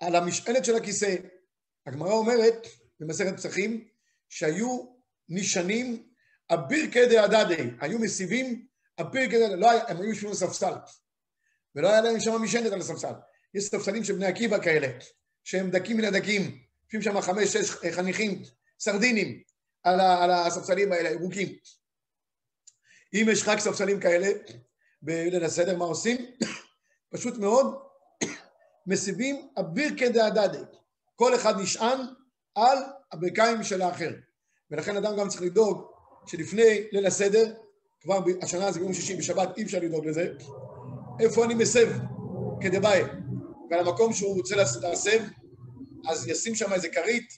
על 0.00 0.16
המשענת 0.16 0.64
של 0.64 0.76
הכיסא. 0.76 1.16
הגמרא 1.86 2.12
אומרת, 2.12 2.66
במסכת 3.00 3.36
פסחים, 3.36 3.88
שהיו 4.28 4.86
נשענים 5.28 6.08
אביר 6.50 6.90
כדי 6.92 7.18
הדדי, 7.18 7.70
היו 7.80 7.98
מסיבים 7.98 8.66
אביר 9.00 9.30
כדי, 9.30 9.56
לא 9.56 9.70
היה, 9.70 9.84
הם 9.88 9.96
היו 9.96 10.08
יושבים 10.08 10.28
על 10.28 10.36
ספסל, 10.36 10.72
ולא 11.74 11.88
היה 11.88 12.00
להם 12.00 12.20
שם 12.20 12.42
משענת 12.42 12.72
על 12.72 12.80
הספסל. 12.80 13.12
יש 13.54 13.64
ספסלים 13.64 14.04
של 14.04 14.12
בני 14.12 14.26
עקיבא 14.26 14.62
כאלה, 14.62 14.88
שהם 15.44 15.70
דקים 15.70 15.96
מן 15.96 16.04
הדקים, 16.04 16.58
יושבים 16.84 17.02
שם 17.02 17.20
חמש, 17.20 17.48
שש 17.48 17.70
חניכים, 17.70 18.42
סרדינים, 18.78 19.42
על, 19.82 20.00
על 20.00 20.30
הספסלים 20.30 20.92
האלה, 20.92 21.10
ירוקים. 21.10 21.48
אם 23.14 23.26
יש 23.32 23.48
רק 23.48 23.58
ספסלים 23.58 24.00
כאלה, 24.00 24.28
בליל 25.02 25.44
הסדר, 25.44 25.76
מה 25.76 25.84
עושים? 25.84 26.16
פשוט 27.12 27.38
מאוד, 27.38 27.78
מסיבים 28.86 29.48
אביר 29.60 29.90
כדי 29.96 30.20
הדדי. 30.20 30.58
כל 31.16 31.34
אחד 31.34 31.60
נשען 31.60 31.98
על 32.54 32.78
הברכיים 33.12 33.62
של 33.62 33.82
האחר. 33.82 34.10
ולכן 34.70 34.96
אדם 34.96 35.16
גם 35.16 35.28
צריך 35.28 35.42
לדאוג 35.42 35.86
שלפני 36.26 36.86
ליל 36.92 37.06
הסדר, 37.06 37.54
כבר 38.00 38.18
השנה 38.42 38.72
זה 38.72 38.78
ביום 38.80 38.94
שישי, 38.94 39.16
בשבת 39.16 39.56
אי 39.56 39.62
אפשר 39.62 39.78
לדאוג 39.78 40.06
לזה, 40.06 40.32
איפה 41.20 41.44
אני 41.44 41.54
מסב 41.54 41.92
כדבעי, 42.60 43.02
ועל 43.70 43.80
המקום 43.80 44.12
שהוא 44.12 44.36
רוצה 44.36 44.56
להסב, 44.56 45.22
אז 46.08 46.28
ישים 46.28 46.54
שם 46.54 46.72
איזה 46.72 46.88
כרית 46.88 47.28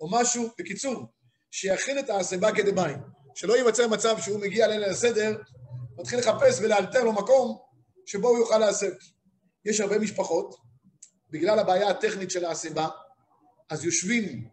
או 0.00 0.08
משהו, 0.10 0.48
בקיצור, 0.58 1.06
שיכין 1.50 1.98
את 1.98 2.10
ההסבה 2.10 2.52
כדבעי, 2.52 2.94
שלא 3.34 3.56
ייווצר 3.56 3.88
מצב 3.88 4.18
שהוא 4.18 4.40
מגיע 4.40 4.68
ליל 4.68 4.84
הסדר, 4.84 5.36
מתחיל 5.98 6.18
לחפש 6.18 6.60
ולאלתר 6.60 7.04
לו 7.04 7.12
מקום 7.12 7.58
שבו 8.06 8.28
הוא 8.28 8.38
יוכל 8.38 8.58
להסב. 8.58 8.90
יש 9.64 9.80
הרבה 9.80 9.98
משפחות, 9.98 10.56
בגלל 11.30 11.58
הבעיה 11.58 11.90
הטכנית 11.90 12.30
של 12.30 12.44
ההסבה, 12.44 12.88
אז 13.70 13.84
יושבים 13.84 14.48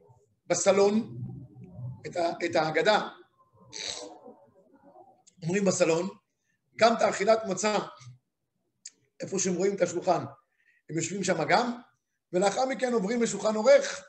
בסלון, 0.47 1.17
את, 2.05 2.15
ה, 2.15 2.29
את 2.45 2.55
ההגדה, 2.55 3.07
אומרים 5.43 5.65
בסלון, 5.65 6.09
גם 6.77 6.93
את 6.93 7.01
האכילת 7.01 7.45
מצה, 7.45 7.77
איפה 9.19 9.39
שהם 9.39 9.55
רואים 9.55 9.75
את 9.75 9.81
השולחן, 9.81 10.23
הם 10.89 10.97
יושבים 10.97 11.23
שם 11.23 11.43
גם, 11.49 11.81
ולאחר 12.33 12.65
מכן 12.65 12.93
עוברים 12.93 13.21
לשולחן 13.21 13.55
עורך, 13.55 14.03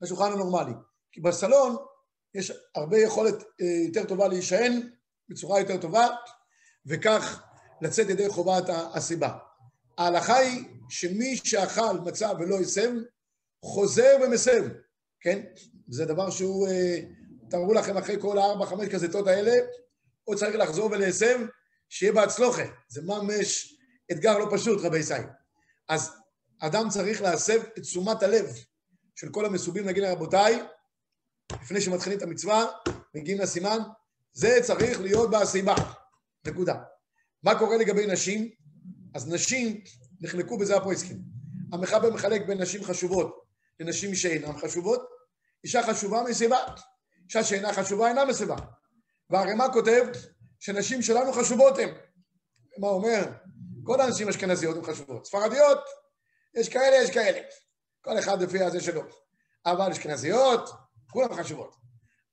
לשולחן 0.00 0.32
הנורמלי. 0.32 0.72
כי 1.12 1.20
בסלון 1.20 1.76
יש 2.36 2.52
הרבה 2.74 2.98
יכולת 2.98 3.34
אה, 3.34 3.66
יותר 3.86 4.04
טובה 4.04 4.28
להישען 4.28 4.90
בצורה 5.28 5.60
יותר 5.60 5.76
טובה, 5.76 6.06
וכך 6.86 7.42
לצאת 7.82 8.08
ידי 8.08 8.28
חובת 8.28 8.64
הסיבה. 8.68 9.38
ההלכה 9.98 10.36
היא 10.36 10.64
שמי 10.88 11.36
שאכל 11.36 11.98
מצה 12.04 12.30
ולא 12.38 12.60
הסב, 12.60 12.90
חוזר 13.64 14.16
ומסב, 14.24 14.64
כן? 15.20 15.40
זה 15.88 16.04
דבר 16.04 16.30
שהוא, 16.30 16.68
אה, 16.68 17.00
תראו 17.50 17.74
לכם 17.74 17.96
אחרי 17.96 18.16
כל 18.20 18.38
הארבע, 18.38 18.66
חמש 18.66 18.88
כזיתות 18.88 19.26
האלה, 19.26 19.52
הוא 20.24 20.34
צריך 20.34 20.56
לחזור 20.56 20.90
ולהסב, 20.90 21.40
שיהיה 21.88 22.12
בהצלוחה. 22.12 22.62
זה 22.88 23.02
ממש 23.02 23.76
אתגר 24.12 24.38
לא 24.38 24.48
פשוט, 24.52 24.84
רבי 24.84 24.98
ישראל. 24.98 25.24
אז 25.88 26.12
אדם 26.60 26.88
צריך 26.88 27.22
להסב 27.22 27.62
את 27.78 27.82
תשומת 27.82 28.22
הלב 28.22 28.46
של 29.16 29.28
כל 29.28 29.46
המסובים, 29.46 29.84
נגיד 29.84 30.02
לרבותיי, 30.02 30.62
לפני 31.52 31.80
שמתחילים 31.80 32.18
את 32.18 32.22
המצווה, 32.22 32.66
מגיעים 33.14 33.40
לסימן, 33.40 33.78
זה 34.32 34.58
צריך 34.62 35.00
להיות 35.00 35.30
בהסיבה. 35.30 35.74
נקודה. 36.46 36.74
מה 37.42 37.58
קורה 37.58 37.76
לגבי 37.76 38.06
נשים? 38.06 38.50
אז 39.14 39.28
נשים 39.28 39.80
נחלקו 40.20 40.58
בזה 40.58 40.76
הפויסקים. 40.76 41.18
המחבר 41.72 42.10
מחלק 42.10 42.46
בין 42.46 42.62
נשים 42.62 42.84
חשובות 42.84 43.44
לנשים 43.80 44.14
שאינן 44.14 44.56
חשובות. 44.58 45.08
אישה 45.64 45.82
חשובה 45.82 46.22
מסיבה, 46.22 46.58
אישה 47.24 47.44
שאינה 47.44 47.72
חשובה 47.72 48.08
אינה 48.08 48.24
מסיבה. 48.24 48.56
והרמ"א 49.30 49.66
כותב 49.72 50.04
שנשים 50.60 51.02
שלנו 51.02 51.32
חשובות 51.32 51.78
הן. 51.78 51.88
מה 52.78 52.88
אומר? 52.88 53.24
כל 53.84 54.00
הנשים 54.00 54.28
אשכנזיות 54.28 54.76
הן 54.76 54.82
חשובות. 54.82 55.26
ספרדיות, 55.26 55.78
יש 56.54 56.68
כאלה, 56.68 56.96
יש 56.96 57.10
כאלה. 57.10 57.40
כל 58.00 58.18
אחד 58.18 58.42
לפי 58.42 58.62
הזה 58.62 58.80
שלו. 58.80 59.02
אבל 59.66 59.90
אשכנזיות, 59.90 60.70
כולן 61.16 61.34
חשובות. 61.34 61.76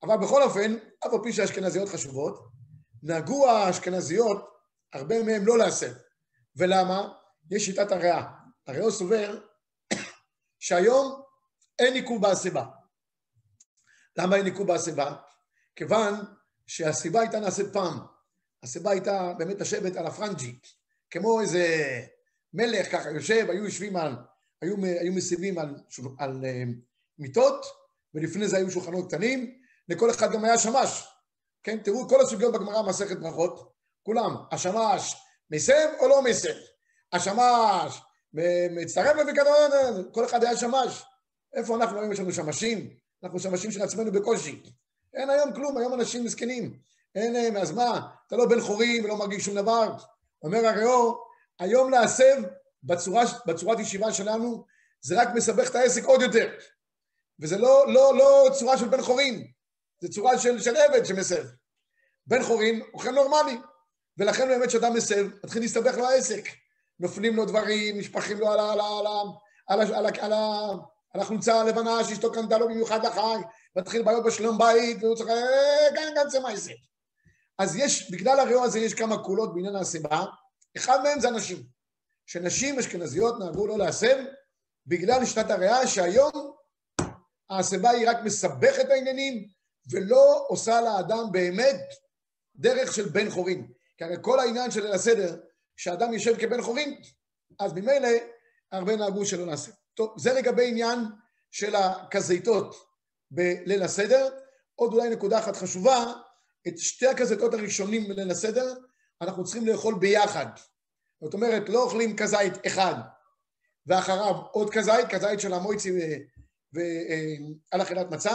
אבל 0.04 0.18
בכל 0.18 0.44
אופן, 0.44 0.76
אף 1.08 1.14
על 1.14 1.20
פי 1.24 1.34
שהאשכנזיות 1.34 1.90
חשובות, 1.90 2.48
נהגו 3.04 3.50
האשכנזיות, 3.50 4.38
הרבה 4.94 5.24
מהם 5.24 5.46
לא 5.46 5.58
להסב. 5.58 5.94
ולמה? 6.56 7.14
יש 7.52 7.66
שיטת 7.66 7.92
הריאה. 7.92 8.24
הריאו 8.68 8.92
סובר 8.92 9.40
שהיום 10.66 11.22
אין 11.80 11.94
עיכוב 11.94 12.22
בהסיבה. 12.22 12.66
למה 14.18 14.36
אין 14.36 14.46
עיכוב 14.46 14.68
בהסיבה? 14.68 15.16
כיוון 15.76 16.14
שהסיבה 16.68 17.22
הייתה 17.22 17.40
נעשית 17.40 17.68
פעם. 17.74 18.00
הסיבה 18.64 18.92
הייתה 18.92 19.34
באמת 19.38 19.62
לשבת 19.62 19.96
על 19.96 20.08
הפרנג'י, 20.08 20.60
כמו 21.10 21.42
איזה 21.42 21.66
מלך 22.54 22.92
ככה 22.92 23.10
יושב, 23.10 23.46
היו 23.50 23.66
יושבים 23.66 23.96
על, 23.96 24.16
היו, 24.62 24.76
היו 24.86 25.14
מסיבים 25.14 25.60
על, 25.60 25.76
על 26.20 26.42
uh, 26.42 26.70
מיטות, 27.18 27.83
ולפני 28.14 28.48
זה 28.48 28.58
היו 28.58 28.72
שולחנות 28.72 29.08
קטנים, 29.08 29.60
לכל 29.90 30.10
אחד 30.10 30.32
גם 30.32 30.46
היה 30.46 30.58
שמש. 30.58 31.08
כן, 31.64 31.78
תראו 31.78 32.10
כל 32.10 32.22
הסוגיות 32.22 32.54
בגמרא 32.54 32.82
מסכת 32.82 33.18
ברכות, 33.18 33.74
כולם, 34.04 34.36
השמש 34.52 35.16
מסב 35.52 35.88
או 36.00 36.08
לא 36.08 36.22
מסב? 36.22 36.54
השמש 37.14 38.02
מצטרף 38.72 39.16
לפיקדון, 39.16 39.72
כל 40.12 40.26
אחד 40.26 40.44
היה 40.44 40.58
שמש. 40.58 41.04
איפה 41.54 41.76
אנחנו 41.76 42.00
היום 42.00 42.12
יש 42.12 42.20
לנו 42.20 42.32
שמשים? 42.32 42.90
אנחנו 43.24 43.40
שמשים 43.40 43.72
של 43.72 43.82
עצמנו 43.82 44.12
בקושי. 44.12 44.64
אין 45.14 45.30
היום 45.30 45.54
כלום, 45.54 45.78
היום 45.78 45.94
אנשים 45.94 46.24
מסכנים. 46.24 46.80
אין 47.16 47.58
אז 47.58 47.72
מה, 47.72 48.08
אתה 48.28 48.36
לא 48.36 48.46
בן 48.46 48.62
חורים 48.62 49.06
ולא 49.06 49.18
מרגיש 49.18 49.46
שום 49.46 49.56
דבר. 49.56 49.96
אומר 50.44 50.66
הריאור, 50.66 51.28
היום 51.60 51.92
להסב 51.92 52.44
בצורת 53.46 53.80
ישיבה 53.80 54.14
שלנו, 54.14 54.66
זה 55.02 55.22
רק 55.22 55.28
מסבך 55.36 55.70
את 55.70 55.76
העסק 55.76 56.04
עוד 56.04 56.22
יותר. 56.22 56.50
וזה 57.42 57.58
לא, 57.58 57.86
לא, 57.88 58.18
לא 58.18 58.50
צורה 58.54 58.78
של 58.78 58.88
בן 58.88 59.02
חורים, 59.02 59.48
זה 60.02 60.10
צורה 60.10 60.38
של, 60.38 60.62
של 60.62 60.76
עבד 60.76 61.06
שמסב. 61.06 61.44
בן 62.28 62.44
חורים 62.44 62.82
הוא 62.92 63.02
חן 63.02 63.16
נורמלי, 63.16 63.58
ולכן 64.18 64.48
באמת 64.48 64.70
כשאדם 64.70 64.94
מסב, 64.94 65.28
מתחיל 65.44 65.62
להסתבך 65.62 65.98
לו 65.98 66.08
העסק. 66.08 66.50
נופלים 67.00 67.36
לו 67.36 67.46
דברים, 67.46 67.98
נשפכים 67.98 68.40
לו 68.40 68.52
על, 68.52 68.60
על, 68.60 68.80
על, 68.80 69.08
על, 69.68 69.82
על, 69.82 69.96
על, 69.96 70.06
על, 70.20 70.34
על 71.14 71.22
החולצה 71.22 71.62
הלבנה 71.62 72.04
שאשתו 72.04 72.32
קנתה 72.32 72.58
לו 72.58 72.68
במיוחד 72.68 73.06
לחג, 73.06 73.38
מתחיל 73.76 74.02
בעיות 74.02 74.24
בשלום 74.26 74.58
בית, 74.58 74.98
והוא 75.04 75.16
צריך... 75.16 75.30
גם 75.96 76.04
גם 76.16 76.30
זה 76.30 76.40
מעשה. 76.40 76.72
אז 77.60 77.76
יש, 77.76 78.12
בגלל 78.12 78.40
הריאו 78.40 78.64
הזה 78.64 78.80
יש 78.80 78.94
כמה 78.94 79.24
קולות 79.24 79.54
בעניין 79.54 79.76
הסיבה, 79.76 80.26
אחד 80.78 81.04
מהם 81.04 81.20
זה 81.20 81.28
הנשים. 81.28 81.64
שנשים 82.26 82.80
אשכנזיות 82.80 83.40
נהגו 83.40 83.68
לא 83.68 83.78
להסב 83.78 84.18
בגלל 84.88 85.26
שיטת 85.26 85.52
הריאה 85.52 85.88
שהיום 85.88 86.54
הסיבה 87.60 87.90
היא 87.90 88.10
רק 88.10 88.18
מסבכת 88.24 88.90
העניינים 88.90 89.48
ולא 89.92 90.46
עושה 90.48 90.82
לאדם 90.82 91.32
באמת 91.32 91.82
דרך 92.56 92.94
של 92.94 93.10
בן 93.10 93.30
חורין. 93.30 93.68
כי 93.98 94.04
הרי 94.04 94.16
כל 94.22 94.40
העניין 94.40 94.72
של 94.72 94.84
ליל 94.84 94.94
הסדר, 94.94 95.36
שאדם 95.78 96.14
יושב 96.14 96.38
כבן 96.38 96.62
חורין, 96.62 97.02
אז 97.60 97.74
ממילא 97.74 98.10
הרבה 98.72 98.96
נהגו 98.96 99.26
שלא 99.26 99.46
נעשה. 99.46 99.72
טוב, 99.94 100.14
זה 100.18 100.34
לגבי 100.34 100.68
עניין 100.68 101.00
של 101.52 101.76
הכזיתות 101.76 102.76
בליל 103.32 103.84
הסדר. 103.84 104.30
עוד 104.76 104.94
אולי 104.94 105.10
נקודה 105.10 105.40
אחת 105.40 105.56
חשובה, 105.56 106.14
את 106.68 106.78
שתי 106.78 107.08
הכזיתות 107.08 107.54
הראשונים 107.54 108.08
בליל 108.08 108.32
הסדר, 108.32 108.74
אנחנו 109.22 109.44
צריכים 109.44 109.68
לאכול 109.68 109.96
ביחד. 110.00 110.46
זאת 111.22 111.34
אומרת, 111.34 111.70
לא 111.70 111.84
אוכלים 111.84 112.16
כזית 112.16 112.54
אחד 112.68 112.96
ואחריו 113.88 114.36
עוד 114.52 114.70
כזית, 114.70 115.10
כזית 115.10 115.40
של 115.40 115.54
המויצי 115.54 115.92
ועל 116.74 117.82
אכילת 117.82 118.12
מצה, 118.12 118.34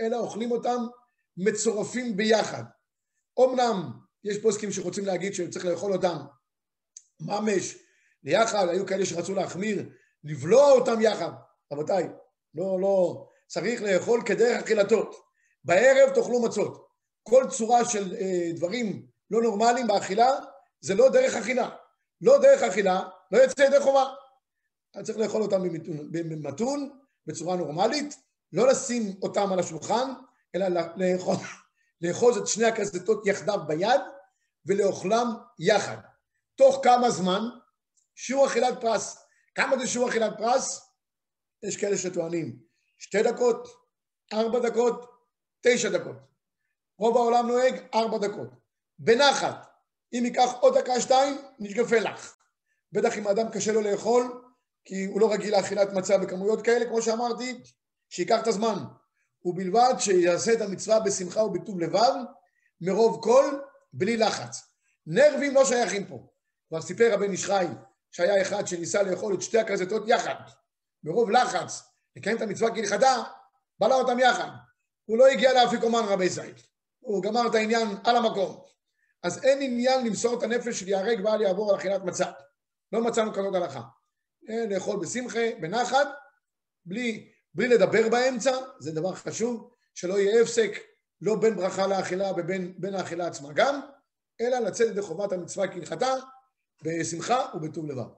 אלא 0.00 0.16
אוכלים 0.16 0.50
אותם 0.50 0.86
מצורפים 1.36 2.16
ביחד. 2.16 2.62
אמנם 3.38 3.90
יש 4.24 4.38
פוסקים 4.42 4.72
שרוצים 4.72 5.04
להגיד 5.04 5.34
שצריך 5.34 5.64
לאכול 5.64 5.92
אותם 5.92 6.16
ממש 7.20 7.76
ליחד, 8.24 8.68
היו 8.68 8.86
כאלה 8.86 9.06
שרצו 9.06 9.34
להחמיר, 9.34 9.88
לבלוע 10.24 10.70
אותם 10.70 11.00
יחד. 11.00 11.30
רבותיי, 11.72 12.08
לא, 12.54 12.80
לא, 12.80 13.26
צריך 13.46 13.82
לאכול 13.82 14.22
כדרך 14.26 14.62
אכילתו. 14.62 15.10
בערב 15.64 16.14
תאכלו 16.14 16.42
מצות. 16.42 16.86
כל 17.22 17.44
צורה 17.50 17.84
של 17.84 18.14
אה, 18.14 18.50
דברים 18.54 19.06
לא 19.30 19.42
נורמליים 19.42 19.86
באכילה, 19.86 20.30
זה 20.80 20.94
לא 20.94 21.08
דרך 21.08 21.34
אכילה. 21.34 21.70
לא 22.20 22.38
דרך 22.38 22.62
אכילה, 22.62 23.02
לא 23.32 23.38
יוצא 23.38 23.62
ידי 23.62 23.80
חובה. 23.80 24.04
אתה 24.90 25.02
צריך 25.02 25.18
לאכול 25.18 25.42
אותם 25.42 25.62
במתון, 26.10 26.99
בצורה 27.26 27.56
נורמלית, 27.56 28.14
לא 28.52 28.68
לשים 28.68 29.14
אותם 29.22 29.52
על 29.52 29.58
השולחן, 29.58 30.12
אלא 30.54 30.66
לאכול, 30.96 31.36
לאחוז 32.02 32.36
את 32.36 32.46
שני 32.46 32.66
הכזיתות 32.66 33.26
יחדיו 33.26 33.58
ביד 33.66 34.00
ולאוכלם 34.66 35.26
יחד. 35.58 35.96
תוך 36.56 36.80
כמה 36.82 37.10
זמן? 37.10 37.40
שיעור 38.14 38.46
אכילת 38.46 38.80
פרס. 38.80 39.18
כמה 39.54 39.78
זה 39.78 39.86
שיעור 39.86 40.08
אכילת 40.08 40.32
פרס? 40.38 40.90
יש 41.62 41.76
כאלה 41.76 41.96
שטוענים 41.96 42.58
שתי 42.98 43.22
דקות, 43.22 43.68
ארבע 44.32 44.58
דקות, 44.58 45.10
תשע 45.62 45.88
דקות. 45.88 46.16
רוב 46.98 47.16
העולם 47.16 47.46
נוהג 47.46 47.74
ארבע 47.94 48.18
דקות. 48.18 48.48
בנחת, 48.98 49.66
אם 50.12 50.22
ייקח 50.24 50.50
עוד 50.60 50.78
דקה 50.78 51.00
שתיים, 51.00 51.38
נשגפה 51.58 51.98
לך. 51.98 52.36
בטח 52.92 53.18
אם 53.18 53.26
האדם 53.26 53.50
קשה 53.52 53.72
לו 53.72 53.80
לאכול, 53.80 54.49
כי 54.84 55.04
הוא 55.04 55.20
לא 55.20 55.32
רגיל 55.32 55.56
לאכילת 55.56 55.92
מצה 55.92 56.18
בכמויות 56.18 56.62
כאלה, 56.62 56.84
כמו 56.86 57.02
שאמרתי, 57.02 57.62
שייקח 58.08 58.42
את 58.42 58.46
הזמן. 58.46 58.84
ובלבד 59.44 59.94
שיעשה 59.98 60.52
את 60.52 60.60
המצווה 60.60 61.00
בשמחה 61.00 61.44
ובטוב 61.44 61.80
לבב, 61.80 62.12
מרוב 62.80 63.22
קול, 63.22 63.62
בלי 63.92 64.16
לחץ. 64.16 64.62
נרבים 65.06 65.54
לא 65.54 65.64
שייכים 65.64 66.06
פה. 66.06 66.26
כבר 66.68 66.80
סיפר 66.80 67.14
הבן 67.14 67.30
איש 67.30 67.44
חי 67.44 67.66
שהיה 68.10 68.42
אחד 68.42 68.66
שניסה 68.66 69.02
לאכול 69.02 69.34
את 69.34 69.42
שתי 69.42 69.58
הכזיתות 69.58 70.02
יחד, 70.06 70.34
מרוב 71.04 71.30
לחץ, 71.30 71.82
לקיים 72.16 72.36
את 72.36 72.42
המצווה 72.42 72.74
כהלכתה, 72.74 73.22
בלע 73.78 73.94
אותם 73.94 74.18
יחד. 74.18 74.50
הוא 75.04 75.18
לא 75.18 75.26
הגיע 75.26 75.52
לאפיקומן 75.52 76.02
רבי 76.08 76.28
זית. 76.28 76.56
הוא 77.00 77.22
גמר 77.22 77.46
את 77.46 77.54
העניין 77.54 77.88
על 78.04 78.16
המקום. 78.16 78.64
אז 79.22 79.44
אין 79.44 79.62
עניין 79.62 80.06
למסור 80.06 80.38
את 80.38 80.42
הנפש 80.42 80.80
של 80.80 80.88
ייהרג 80.88 81.24
ואל 81.24 81.42
יעבור 81.42 81.70
על 81.70 81.76
אכילת 81.76 82.04
מצה. 82.04 82.30
לא 82.92 83.04
מצאנו 83.04 83.32
כזאת 83.32 83.54
הלכה. 83.54 83.80
אה, 84.48 84.66
לאכול 84.70 85.00
בשמחה, 85.00 85.40
בנחת, 85.60 86.08
בלי, 86.84 87.32
בלי 87.54 87.68
לדבר 87.68 88.08
באמצע, 88.08 88.56
זה 88.78 88.92
דבר 88.92 89.14
חשוב, 89.14 89.70
שלא 89.94 90.18
יהיה 90.18 90.42
הפסק 90.42 90.78
לא 91.20 91.36
בין 91.36 91.56
ברכה 91.56 91.86
לאכילה 91.86 92.32
ובין 92.36 92.94
האכילה 92.94 93.26
עצמה 93.26 93.52
גם, 93.52 93.80
אלא 94.40 94.58
לצאת 94.58 94.90
ידי 94.90 95.02
חובת 95.02 95.32
המצווה 95.32 95.68
כהלכתה, 95.68 96.14
בשמחה 96.84 97.46
ובטוב 97.54 97.86
לבב. 97.86 98.08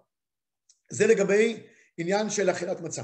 זה 0.90 1.06
לגבי 1.06 1.66
עניין 1.98 2.30
של 2.30 2.50
אכילת 2.50 2.80
מצה. 2.80 3.02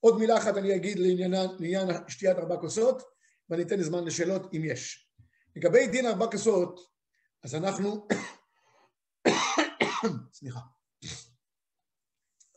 עוד 0.00 0.18
מילה 0.18 0.38
אחת 0.38 0.56
אני 0.56 0.76
אגיד 0.76 0.98
לעניין, 0.98 1.32
לעניין 1.58 1.88
שתיית 2.08 2.38
ארבע 2.38 2.56
כוסות, 2.56 3.02
ואני 3.50 3.62
אתן 3.62 3.82
זמן 3.82 4.04
לשאלות 4.04 4.54
אם 4.54 4.64
יש. 4.64 5.10
לגבי 5.56 5.86
דין 5.86 6.06
ארבע 6.06 6.26
כוסות, 6.30 6.80
אז 7.44 7.54
אנחנו, 7.54 8.08
סליחה, 10.38 10.60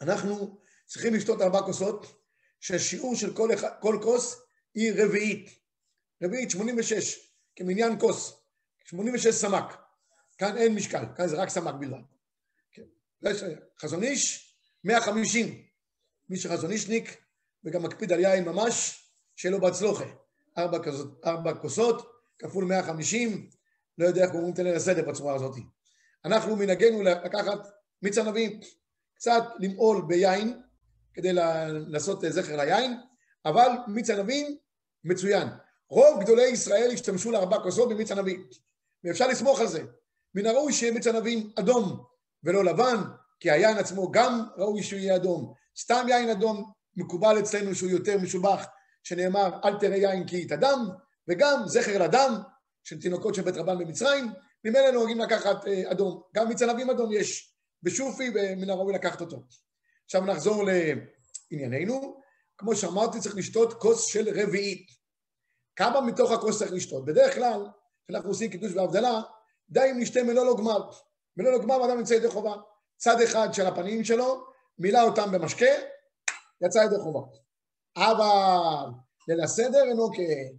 אנחנו 0.04 0.58
צריכים 0.86 1.14
לשתות 1.14 1.42
ארבע 1.42 1.62
כוסות, 1.62 2.24
שהשיעור 2.60 3.16
של 3.16 3.36
כל, 3.36 3.54
אחד, 3.54 3.70
כל 3.82 4.00
כוס 4.04 4.42
היא 4.76 4.94
רביעית. 4.98 5.50
רביעית, 6.24 6.52
86, 6.52 7.34
כמניין 7.56 8.00
כוס, 8.00 8.34
86 8.86 9.28
סמ"ק. 9.28 9.74
כאן 10.38 10.58
אין 10.58 10.76
משקל, 10.76 11.04
כאן 11.16 11.28
זה 11.28 11.36
רק 11.36 11.50
סמ"ק 11.50 11.74
בלבד. 11.80 12.02
כן. 12.72 12.84
חזון 13.80 14.04
איש, 14.04 14.56
150. 14.84 15.63
מי 16.30 16.38
שחזונישניק 16.38 17.18
וגם 17.63 17.84
מקפיד 17.84 18.12
על 18.12 18.20
יין 18.20 18.46
ממש, 18.46 19.04
שיהיה 19.36 19.52
לו 19.52 19.62
בהצלוחה. 19.62 20.06
ארבע, 20.58 20.78
ארבע 21.26 21.54
כוסות, 21.54 22.13
כפול 22.39 22.66
150, 22.66 23.50
לא 23.98 24.06
יודע 24.06 24.24
איך 24.24 24.32
קוראים 24.32 24.54
את 24.54 24.60
ליל 24.60 24.76
הסדר 24.76 25.10
בצורה 25.10 25.36
הזאת. 25.36 25.56
אנחנו 26.26 26.56
מנהגנו 26.56 27.04
לקחת 27.04 27.68
מיץ 28.02 28.18
ענבים, 28.18 28.60
קצת 29.24 29.44
למעול 29.60 30.02
ביין, 30.08 30.62
כדי 31.14 31.30
לעשות 31.88 32.24
זכר 32.30 32.56
ליין, 32.56 32.98
אבל 33.46 33.70
מיץ 33.88 34.10
ענבים 34.10 34.58
מצוין. 35.04 35.48
רוב 35.90 36.24
גדולי 36.24 36.48
ישראל 36.48 36.92
השתמשו 36.94 37.32
לארבע 37.32 37.60
כוסות 37.60 37.90
במיץ 37.90 38.12
ענבים, 38.12 38.48
ואפשר 39.04 39.28
לסמוך 39.28 39.60
על 39.60 39.68
זה. 39.68 39.84
מן 40.36 40.46
הראוי 40.46 40.74
שיהיה 40.74 40.94
מיץ 40.94 41.08
ענבים 41.08 41.52
אדום 41.60 42.04
ולא 42.44 42.66
לבן, 42.66 42.96
כי 43.40 43.52
היין 43.52 43.78
עצמו 43.78 44.12
גם 44.12 44.46
ראוי 44.58 44.84
שהוא 44.84 45.00
יהיה 45.00 45.16
אדום. 45.16 45.54
סתם 45.80 46.06
יין 46.10 46.30
אדום 46.30 46.72
מקובל 46.96 47.40
אצלנו 47.40 47.76
שהוא 47.76 47.90
יותר 47.90 48.18
משובח, 48.18 48.66
שנאמר 49.04 49.60
אל 49.66 49.80
תראה 49.80 49.98
יין 49.98 50.28
כי 50.28 50.42
יתאדם, 50.42 50.90
וגם 51.28 51.62
זכר 51.66 52.04
לדם 52.04 52.42
של 52.84 53.02
תינוקות 53.02 53.36
של 53.36 53.42
בית 53.42 53.58
רבן 53.58 53.78
במצרים, 53.78 54.32
ממילא 54.64 54.92
נוהגים 54.92 55.20
לקחת 55.20 55.68
אה, 55.68 55.92
אדום. 55.92 56.22
גם 56.36 56.48
מיץ 56.48 56.62
ענבים 56.62 56.90
אדום 56.90 57.12
יש 57.12 57.53
בשופי 57.84 58.30
ומן 58.36 58.69
הראוי 58.69 58.93
לקחת 58.93 59.22
אותו. 59.22 59.43
עכשיו 60.06 60.26
נחזור 60.26 60.63
לענייננו. 60.63 62.22
כמו 62.58 62.76
שאמרתי, 62.76 63.19
צריך 63.19 63.36
לשתות 63.36 63.74
כוס 63.74 64.06
של 64.06 64.41
רביעית. 64.41 64.88
כמה 65.76 66.02
מתוך 66.02 66.32
הכוס 66.32 66.60
צריך 66.60 66.74
לשתות? 66.74 67.06
בדרך 67.06 67.36
כלל, 67.36 67.67
כשאנחנו 68.06 68.30
עושים 68.30 68.52
קידוש 68.52 68.72
והבדלה, 68.72 69.22
די 69.69 69.91
אם 69.91 70.00
נשתה 70.00 70.24
מלוא 70.24 70.58
גמר. 70.58 70.89
מלוא 71.38 71.62
גמר 71.62 71.86
אדם 71.86 72.00
יוצא 72.00 72.13
ידי 72.13 72.30
חובה. 72.30 72.54
צד 72.98 73.22
אחד 73.22 73.54
של 73.54 73.67
הפנים 73.67 74.04
שלו, 74.04 74.46
מילא 74.80 75.02
אותם 75.02 75.32
במשקה, 75.32 75.65
יצא 76.65 76.80
ידי 76.80 76.96
חובה. 77.04 77.19
אבל 77.98 78.89
ליל 79.28 79.41
הסדר 79.41 79.84
אינו 79.84 80.12
כן. 80.12 80.56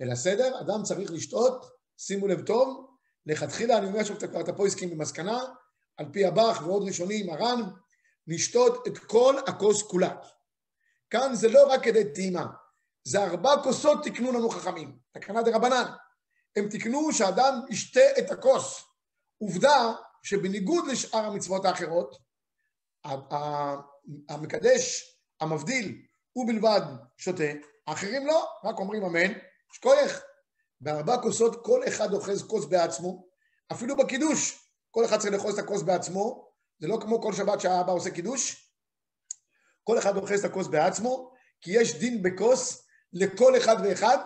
ליל 0.00 0.12
הסדר, 0.12 0.60
אדם 0.60 0.82
צריך 0.82 1.10
לשתות, 1.10 1.64
שימו 1.98 2.26
לב 2.26 2.46
טוב, 2.46 2.86
לכתחילה 3.26 3.78
אני 3.78 3.86
אומר 3.86 4.04
שאתה 4.04 4.28
כבר 4.28 4.40
את 4.40 4.48
הפויסקים 4.48 4.90
במסקנה, 4.90 5.38
על 5.96 6.06
פי 6.12 6.24
הבח 6.24 6.62
ועוד 6.62 6.88
ראשונים, 6.88 7.26
מרן, 7.26 7.62
לשתות 8.26 8.86
את 8.86 8.98
כל 8.98 9.36
הכוס 9.46 9.82
כולה. 9.82 10.14
כאן 11.10 11.34
זה 11.34 11.48
לא 11.48 11.72
רק 11.72 11.84
כדי 11.84 12.14
טעימה, 12.14 12.46
זה 13.04 13.24
ארבע 13.24 13.62
כוסות 13.62 14.04
תקנו 14.04 14.32
לנו 14.32 14.50
חכמים, 14.50 14.98
תקנה 15.12 15.42
דה 15.42 15.56
רבנן. 15.56 15.84
הם 16.56 16.68
תקנו 16.68 17.12
שאדם 17.12 17.60
ישתה 17.70 18.00
את 18.18 18.30
הכוס. 18.30 18.84
עובדה 19.38 19.92
שבניגוד 20.22 20.86
לשאר 20.86 21.24
המצוות 21.24 21.64
האחרות, 21.64 22.16
המקדש, 24.28 25.16
המבדיל, 25.40 26.02
הוא 26.32 26.46
בלבד 26.46 26.80
שותה, 27.16 27.44
האחרים 27.86 28.26
לא, 28.26 28.48
רק 28.64 28.78
אומרים 28.78 29.04
אמן, 29.04 29.32
שכוייך. 29.72 30.20
בארבע 30.80 31.22
כוסות 31.22 31.64
כל 31.64 31.80
אחד 31.88 32.12
אוחז 32.12 32.42
כוס 32.42 32.64
בעצמו, 32.64 33.26
אפילו 33.72 33.96
בקידוש, 33.96 34.65
כל 34.96 35.04
אחד 35.04 35.18
צריך 35.18 35.32
לאחוז 35.32 35.58
את 35.58 35.64
הכוס 35.64 35.82
בעצמו, 35.82 36.50
זה 36.78 36.88
לא 36.88 36.98
כמו 37.00 37.22
כל 37.22 37.32
שבת 37.32 37.60
שהאבא 37.60 37.92
עושה 37.92 38.10
קידוש, 38.10 38.72
כל 39.84 39.98
אחד 39.98 40.16
אוחז 40.16 40.44
את 40.44 40.50
הכוס 40.50 40.66
בעצמו, 40.66 41.32
כי 41.60 41.70
יש 41.80 41.98
דין 41.98 42.22
בכוס 42.22 42.86
לכל 43.12 43.56
אחד 43.56 43.76
ואחד, 43.84 44.18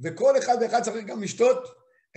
וכל 0.00 0.38
אחד 0.38 0.56
ואחד 0.60 0.82
צריך 0.82 1.04
גם 1.04 1.22
לשתות 1.22 1.68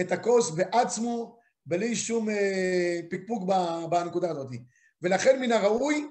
את 0.02 0.12
הכוס 0.12 0.50
בעצמו, 0.50 1.40
בלי 1.66 1.96
שום 1.96 2.30
אה, 2.30 3.00
פקפוק 3.12 3.44
בנקודה 3.90 4.32
הזאת. 4.32 4.48
ולכן 5.02 5.40
מן 5.40 5.52
הראוי, 5.52 6.10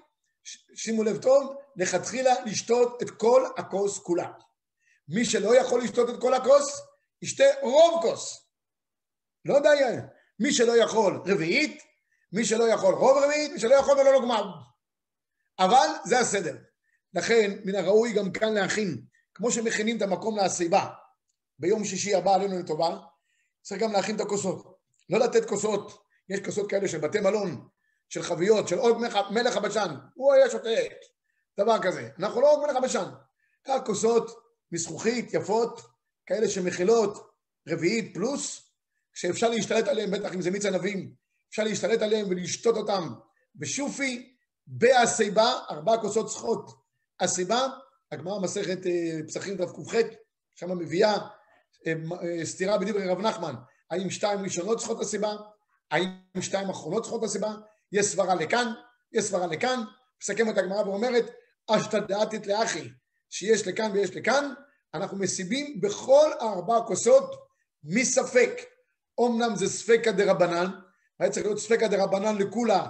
שימו 0.75 1.03
לב 1.03 1.23
טוב, 1.23 1.57
לכתחילה 1.77 2.35
לשתות 2.45 3.03
את 3.03 3.11
כל 3.11 3.45
הכוס 3.57 3.99
כולה. 3.99 4.33
מי 5.09 5.25
שלא 5.25 5.57
יכול 5.57 5.83
לשתות 5.83 6.11
את 6.11 6.21
כל 6.21 6.35
הכוס, 6.35 6.81
ישתה 7.23 7.45
רוב 7.63 8.03
כוס. 8.03 8.51
לא 9.45 9.61
דיין. 9.61 10.16
מי 10.40 10.53
שלא 10.53 10.77
יכול 10.77 11.22
רביעית, 11.27 11.83
מי 12.33 12.44
שלא 12.44 12.64
יכול 12.64 12.94
רוב 12.94 13.18
רביעית, 13.25 13.53
מי 13.53 13.61
שלא 13.61 13.75
יכול 13.75 13.99
ולא 13.99 14.20
גמר. 14.22 14.44
אבל 15.59 15.88
זה 16.05 16.18
הסדר. 16.18 16.57
לכן, 17.14 17.51
מן 17.64 17.75
הראוי 17.75 18.12
גם 18.12 18.33
כאן 18.33 18.55
להכין, 18.55 19.03
כמו 19.35 19.51
שמכינים 19.51 19.96
את 19.96 20.03
המקום 20.03 20.37
להסיבה, 20.37 20.90
ביום 21.59 21.85
שישי 21.85 22.14
הבא 22.14 22.35
עלינו 22.35 22.59
לטובה, 22.59 22.99
צריך 23.62 23.83
גם 23.83 23.92
להכין 23.92 24.16
את 24.16 24.20
הכוסות. 24.20 24.79
לא 25.11 25.18
לתת 25.18 25.49
כוסות, 25.49 26.03
יש 26.29 26.40
כוסות 26.44 26.70
כאלה 26.70 26.88
של 26.88 26.99
בתי 26.99 27.20
מלון, 27.20 27.68
של 28.09 28.22
חביות, 28.22 28.68
של 28.68 28.79
עוד 28.79 28.96
מלך 29.31 29.57
הבשן, 29.57 29.96
הוא 30.14 30.33
היה 30.33 30.51
שותה, 30.51 30.68
דבר 31.59 31.83
כזה. 31.83 32.09
אנחנו 32.18 32.40
לא 32.40 32.53
עוד 32.53 32.66
מלך 32.66 32.77
הבשן. 32.77 33.11
רק 33.68 33.87
כוסות 33.87 34.31
מזכוכית, 34.72 35.35
יפות, 35.35 35.81
כאלה 36.27 36.49
שמכילות 36.49 37.31
רביעית 37.68 38.14
פלוס, 38.14 38.66
שאפשר 39.17 39.49
להשתלט 39.49 39.89
עליהם, 39.89 40.11
בטח 40.11 40.35
אם 40.35 40.41
זה 40.41 40.51
מיץ 40.51 40.65
ענבים, 40.65 41.13
אפשר 41.51 41.65
להשתלט 41.65 42.03
עליהם 42.03 42.27
ולשתות 42.31 42.77
אותם. 42.77 43.09
בשופי, 43.55 44.37
בהסיבה, 44.67 45.53
ארבע 45.71 45.97
כוסות 45.97 46.27
צריכות 46.29 46.71
הסיבה, 47.21 47.69
הגמרא 48.13 48.41
מסכת 48.41 48.87
אה, 48.87 49.19
פסחים 49.27 49.57
ק"ח, 49.57 49.95
שם 50.55 50.79
מביאה 50.79 51.13
אה, 51.87 51.93
אה, 52.23 52.45
סתירה 52.47 52.79
בדברי 52.79 53.09
רב 53.09 53.21
נחמן, 53.21 53.55
האם 53.91 54.11
שתיים 54.11 54.41
ראשונות 54.43 54.79
צריכות 54.79 55.01
הסיבה, 55.01 55.37
האם 55.91 56.09
שתיים 56.41 56.71
אחרונות 56.71 57.03
צריכות 57.03 57.25
הסיבה, 57.25 57.55
יש 57.93 58.07
סברה 58.07 58.35
לכאן, 58.35 58.73
יש 59.13 59.25
סברה 59.25 59.47
לכאן, 59.47 59.81
מסכמת 60.23 60.59
הגמרא 60.59 60.81
ואומרת, 60.81 61.31
אשתא 61.71 61.99
דעתית 61.99 62.47
לאחי, 62.47 62.89
שיש 63.31 63.67
לכאן 63.67 63.91
ויש 63.93 64.17
לכאן, 64.17 64.53
אנחנו 64.95 65.19
מסיבים 65.19 65.81
בכל 65.81 66.31
ארבע 66.41 66.81
כוסות 66.87 67.35
מספק. 67.85 68.76
אמנם 69.21 69.57
זה 69.57 69.69
ספקא 69.69 70.11
דרבנן, 70.11 70.67
היה 71.19 71.31
צריך 71.31 71.47
להיות 71.47 71.59
ספקא 71.59 71.89
דרבנן 71.89 72.37
לכולה 72.37 72.89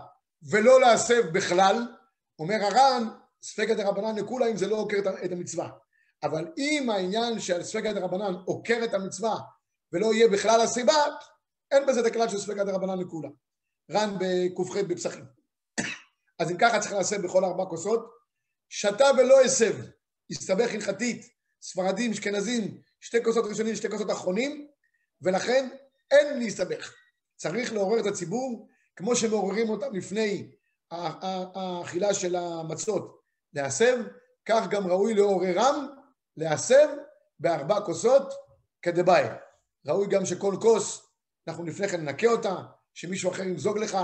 ולא 0.50 0.80
להסב 0.80 1.26
בכלל, 1.32 1.86
אומר 2.38 2.54
הר"ן, 2.54 3.08
ספקא 3.42 3.74
דרבנן 3.74 4.18
לכולה 4.18 4.46
אם 4.46 4.56
זה 4.56 4.66
לא 4.66 4.76
עוקר 4.76 4.98
את 5.24 5.32
המצווה. 5.32 5.68
אבל 6.22 6.52
אם 6.58 6.90
העניין 6.90 7.40
של 7.40 7.62
ספקא 7.62 7.92
דרבנן 7.92 8.34
עוקר 8.44 8.80
את 8.84 8.94
המצווה 8.94 9.36
ולא 9.92 10.14
יהיה 10.14 10.28
בכלל 10.28 10.60
הסיבה, 10.60 10.94
אין 11.70 11.86
בזה 11.86 12.00
את 12.00 12.06
הכלל 12.06 12.28
של 12.28 12.38
ספקא 12.38 12.64
דרבנן 12.64 12.98
לכולה. 12.98 13.28
ר"ן 13.90 14.16
בק"ח 14.20 14.76
בפסחים. 14.88 15.24
אז 16.40 16.50
אם 16.50 16.56
ככה 16.58 16.80
צריך 16.80 16.92
להסב 16.92 17.22
בכל 17.22 17.44
ארבע 17.44 17.64
כוסות, 17.64 18.10
שתה 18.68 19.04
ולא 19.18 19.40
הסב, 19.40 19.74
הסתבך 20.30 20.74
הלכתית, 20.74 21.26
ספרדים, 21.62 22.10
אשכנזים, 22.10 22.80
שתי 23.00 23.24
כוסות 23.24 23.44
ראשונים, 23.44 23.74
שתי 23.74 23.90
כוסות 23.90 24.10
אחרונים, 24.10 24.68
ולכן 25.22 25.68
אין 26.10 26.38
להסתבך. 26.38 26.94
צריך 27.36 27.72
לעורר 27.72 28.00
את 28.00 28.06
הציבור, 28.06 28.68
כמו 28.96 29.16
שמעוררים 29.16 29.68
אותם 29.68 29.94
לפני 29.94 30.50
האכילה 30.90 32.14
של 32.14 32.36
המצות 32.36 33.22
להסב, 33.52 33.98
כך 34.46 34.66
גם 34.70 34.86
ראוי 34.86 35.14
לעוררם 35.14 35.86
להסב 36.36 36.88
בארבע 37.40 37.80
כוסות 37.80 38.32
כדבעי. 38.82 39.24
ראוי 39.86 40.06
גם 40.06 40.26
שכל 40.26 40.54
כוס, 40.60 41.06
אנחנו 41.48 41.64
לפני 41.64 41.88
כן 41.88 42.00
ננקה 42.00 42.26
אותה, 42.26 42.56
שמישהו 42.94 43.30
אחר 43.30 43.42
ימזוג 43.42 43.78
לך, 43.78 43.98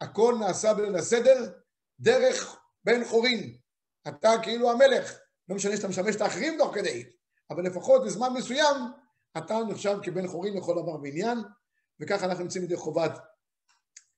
הכל 0.00 0.36
נעשה 0.40 0.74
בליל 0.74 0.96
הסדר 0.96 1.52
דרך 2.00 2.60
בן 2.84 3.04
חורין. 3.04 3.56
אתה 4.08 4.32
כאילו 4.42 4.70
המלך, 4.70 5.18
לא 5.48 5.56
משנה 5.56 5.76
שאתה 5.76 5.88
משמש 5.88 6.16
את 6.16 6.20
האחרים 6.20 6.58
תוך 6.58 6.74
כדי, 6.74 7.04
אבל 7.50 7.66
לפחות 7.66 8.04
בזמן 8.04 8.32
מסוים 8.32 8.76
אתה 9.38 9.58
נחשב 9.68 9.98
כבן 10.02 10.26
חורין 10.26 10.56
לכל 10.56 10.72
דבר 10.72 11.02
ועניין, 11.02 11.38
וככה 12.00 12.26
אנחנו 12.26 12.42
נמצאים 12.42 12.64
ידי 12.64 12.76
חובת 12.76 13.12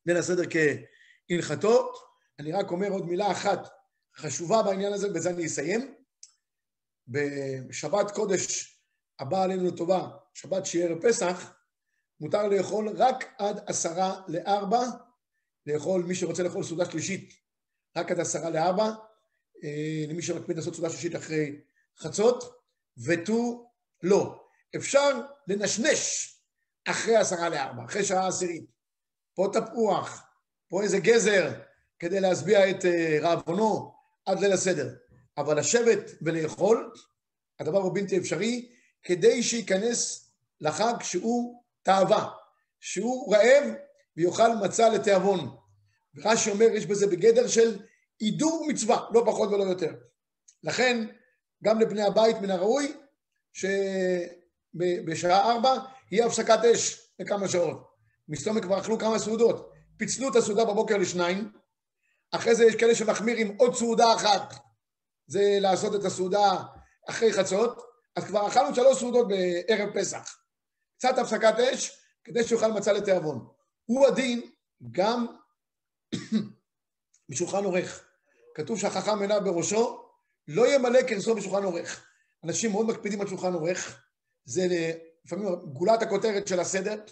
ליל 0.07 0.16
הסדר 0.16 0.42
כהלכתו. 1.31 1.92
אני 2.38 2.52
רק 2.52 2.70
אומר 2.70 2.88
עוד 2.88 3.07
מילה 3.07 3.31
אחת 3.31 3.68
חשובה 4.16 4.62
בעניין 4.62 4.92
הזה, 4.92 5.11
ובזה 5.11 5.31
אני 5.31 5.46
אסיים. 5.46 5.94
בשבת 7.09 8.11
קודש 8.11 8.76
הבאה 9.18 9.42
עלינו 9.42 9.66
לטובה, 9.66 10.09
שבת 10.35 10.66
שיהיה 10.66 10.87
ערב 10.87 11.02
פסח, 11.02 11.52
מותר 12.20 12.48
לאכול 12.48 12.88
רק 12.88 13.35
עד 13.38 13.61
עשרה 13.66 14.22
לארבע, 14.29 14.83
לאכול, 15.66 16.02
מי 16.02 16.14
שרוצה 16.14 16.42
לאכול 16.42 16.64
סעודה 16.64 16.90
שלישית, 16.90 17.33
רק 17.96 18.11
עד 18.11 18.20
עשרה 18.20 18.50
לארבע, 18.50 18.85
אה, 19.64 20.05
למי 20.09 20.22
שמקפיד 20.22 20.57
לעשות 20.57 20.74
סעודה 20.74 20.90
שלישית 20.90 21.16
אחרי 21.16 21.61
חצות, 21.98 22.62
ותו 23.07 23.70
לא. 24.02 24.45
אפשר 24.76 25.20
לנשנש 25.48 26.33
אחרי 26.88 27.16
עשרה 27.16 27.48
לארבע, 27.48 27.85
אחרי 27.85 28.05
שעה 28.05 28.29
עשירית. 28.29 28.64
פה 29.35 29.48
תפוח, 29.52 30.26
פה 30.68 30.83
איזה 30.83 30.98
גזר, 30.98 31.52
כדי 31.98 32.20
להשביע 32.20 32.70
את 32.70 32.85
אה, 32.85 33.18
רעבונו 33.20 33.94
עד 34.26 34.40
ליל 34.40 34.52
הסדר. 34.52 34.94
אבל 35.38 35.59
לשבת 35.59 36.11
ולאכול, 36.22 36.92
הדבר 37.61 37.79
הוא 37.79 37.94
בלתי 37.94 38.18
אפשרי, 38.18 38.72
כדי 39.02 39.42
שייכנס 39.42 40.31
לחג 40.61 40.94
שהוא 41.02 41.62
תאווה, 41.83 42.29
שהוא 42.81 43.35
רעב 43.35 43.64
ויאכל 44.16 44.48
מצה 44.64 44.88
לתיאבון. 44.88 45.57
ורש"י 46.14 46.50
אומר, 46.50 46.66
יש 46.66 46.87
בזה 46.87 47.07
בגדר 47.07 47.48
של 47.48 47.79
הידור 48.20 48.66
מצווה, 48.68 49.07
לא 49.14 49.22
פחות 49.26 49.48
ולא 49.48 49.64
יותר. 49.64 49.94
לכן, 50.62 51.07
גם 51.64 51.81
לבני 51.81 52.02
הבית 52.02 52.37
מן 52.37 52.50
הראוי 52.50 52.96
שבשעה 54.78 55.52
ארבע 55.52 55.74
יהיה 56.10 56.26
הפסקת 56.26 56.58
אש 56.74 57.10
לכמה 57.18 57.48
שעות. 57.48 57.96
מסתום 58.28 58.60
כבר 58.60 58.80
אכלו 58.80 58.98
כמה 58.98 59.18
סעודות, 59.18 59.72
פיצלו 59.96 60.30
את 60.30 60.36
הסעודה 60.36 60.64
בבוקר 60.64 60.96
לשניים, 60.96 61.52
אחרי 62.32 62.54
זה 62.54 62.64
יש 62.64 62.76
כאלה 62.76 62.94
שמחמיר 62.94 63.36
עם 63.36 63.56
עוד 63.58 63.74
סעודה 63.74 64.14
אחת, 64.14 64.54
זה 65.26 65.58
לעשות 65.60 65.94
את 65.94 66.04
הסעודה 66.04 66.62
אחרי 67.08 67.32
חצות, 67.32 67.82
אז 68.16 68.24
כבר 68.24 68.48
אכלנו 68.48 68.74
שלוש 68.74 68.98
סעודות 68.98 69.28
בערב 69.28 69.88
פסח. 69.94 70.38
קצת 70.98 71.18
הפסקת 71.18 71.54
אש, 71.58 71.90
כדי 72.24 72.44
שיוכל 72.44 72.72
מצה 72.72 72.92
לתיאבון. 72.92 73.46
הוא 73.84 74.06
הדין 74.06 74.50
גם 74.90 75.26
בשולחן 77.28 77.64
עורך. 77.64 78.04
כתוב 78.54 78.78
שהחכם 78.78 79.20
עיניו 79.20 79.40
בראשו, 79.44 80.02
לא 80.48 80.74
ימלא 80.74 81.00
כרסו 81.08 81.34
בשולחן 81.34 81.64
עורך. 81.64 82.06
אנשים 82.44 82.70
מאוד 82.70 82.86
מקפידים 82.86 83.20
על 83.20 83.26
שולחן 83.26 83.52
עורך, 83.52 84.06
זה 84.46 84.66
לפעמים 85.24 85.54
גולת 85.54 86.02
הכותרת 86.02 86.48
של 86.48 86.61
הסדר, 86.61 87.02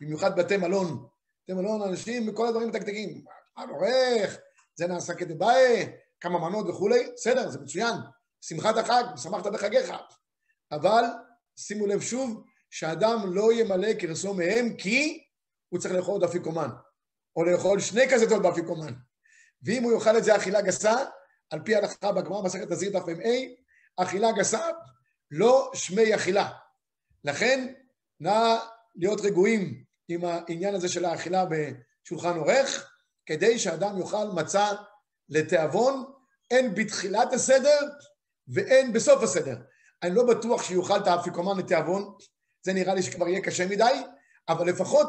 במיוחד 0.00 0.38
בתי 0.38 0.56
מלון. 0.56 1.06
בתי 1.42 1.52
מלון, 1.52 1.82
אנשים 1.82 2.26
מכל 2.26 2.48
הדברים 2.48 2.68
מתקתקים. 2.68 3.24
שולחן 3.54 3.70
עורך, 3.70 4.38
זה 4.74 4.86
נעשה 4.86 5.14
כדבעי, 5.14 5.86
כמה 6.20 6.38
מנות 6.38 6.68
וכולי, 6.68 7.10
בסדר, 7.14 7.50
זה 7.50 7.60
מצוין. 7.60 7.94
שמחת 8.40 8.76
החג, 8.76 9.04
שמחת 9.16 9.46
בחגיך. 9.46 9.92
אבל 10.72 11.04
שימו 11.56 11.86
לב 11.86 12.00
שוב, 12.00 12.44
שאדם 12.70 13.34
לא 13.34 13.52
ימלא 13.52 13.88
כרסו 13.98 14.34
מהם, 14.34 14.76
כי 14.76 15.24
הוא 15.68 15.80
צריך 15.80 15.94
לאכול 15.94 16.12
עוד 16.12 16.24
אפיקומן, 16.24 16.68
או 17.36 17.44
לאכול 17.44 17.80
שני 17.80 18.08
כזיתות 18.10 18.42
באפיקומן. 18.42 18.92
ואם 19.62 19.82
הוא 19.82 19.92
יאכל 19.92 20.18
את 20.18 20.24
זה 20.24 20.36
אכילה 20.36 20.62
גסה, 20.62 20.94
על 21.50 21.60
פי 21.64 21.74
ההלכה 21.74 22.12
בגמרא 22.12 22.42
מסכת 22.42 22.70
נזיר 22.70 22.98
דף 22.98 23.08
מ"ה, 23.08 23.28
אכילה 23.96 24.32
גסה, 24.32 24.68
לא 25.30 25.70
שמי 25.74 26.14
אכילה. 26.14 26.50
לכן, 27.24 27.72
נא 28.20 28.56
להיות 28.96 29.20
רגועים 29.20 29.84
עם 30.08 30.24
העניין 30.24 30.74
הזה 30.74 30.88
של 30.88 31.04
האכילה 31.04 31.44
בשולחן 31.44 32.36
עורך, 32.36 32.90
כדי 33.26 33.58
שאדם 33.58 33.98
יאכל 33.98 34.26
מצה 34.34 34.68
לתיאבון, 35.28 36.04
הן 36.50 36.74
בתחילת 36.74 37.32
הסדר 37.32 37.80
והן 38.48 38.92
בסוף 38.92 39.22
הסדר. 39.22 39.56
אני 40.02 40.14
לא 40.14 40.26
בטוח 40.26 40.62
שיאכל 40.62 40.98
את 40.98 41.06
האפיקומן 41.06 41.58
לתיאבון, 41.58 42.14
זה 42.62 42.72
נראה 42.72 42.94
לי 42.94 43.02
שכבר 43.02 43.28
יהיה 43.28 43.42
קשה 43.42 43.66
מדי, 43.66 44.02
אבל 44.48 44.68
לפחות 44.68 45.06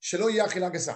שלא 0.00 0.30
יהיה 0.30 0.46
אכילה 0.46 0.68
גסה. 0.68 0.94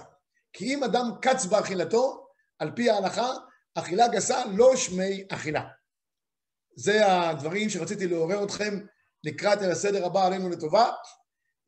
כי 0.52 0.74
אם 0.74 0.84
אדם 0.84 1.10
קץ 1.22 1.44
באכילתו, 1.44 2.26
על 2.58 2.70
פי 2.76 2.90
ההלכה, 2.90 3.28
אכילה 3.74 4.08
גסה 4.08 4.44
לא 4.46 4.76
שמי 4.76 5.24
אכילה. 5.28 5.62
זה 6.76 7.06
הדברים 7.06 7.70
שרציתי 7.70 8.06
לעורר 8.06 8.44
אתכם 8.44 8.78
לקראת 9.24 9.62
אל 9.62 9.70
הסדר 9.70 10.06
הבא 10.06 10.26
עלינו 10.26 10.48
לטובה. 10.48 10.90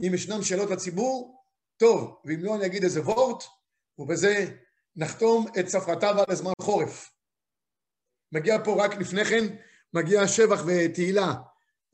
אם 0.00 0.14
ישנן 0.14 0.42
שאלות 0.42 0.70
לציבור, 0.70 1.44
טוב, 1.76 2.20
ואם 2.24 2.44
לא 2.44 2.54
אני 2.54 2.66
אגיד 2.66 2.84
איזה 2.84 3.00
וורט, 3.00 3.44
ובזה 3.98 4.46
נחתום 4.96 5.46
את 5.58 5.68
ספרתיו 5.68 6.14
על 6.18 6.24
הזמן 6.28 6.52
חורף. 6.60 7.10
מגיע 8.32 8.64
פה 8.64 8.84
רק 8.84 8.94
לפני 8.94 9.24
כן, 9.24 9.44
מגיע 9.94 10.28
שבח 10.28 10.62
ותהילה 10.66 11.34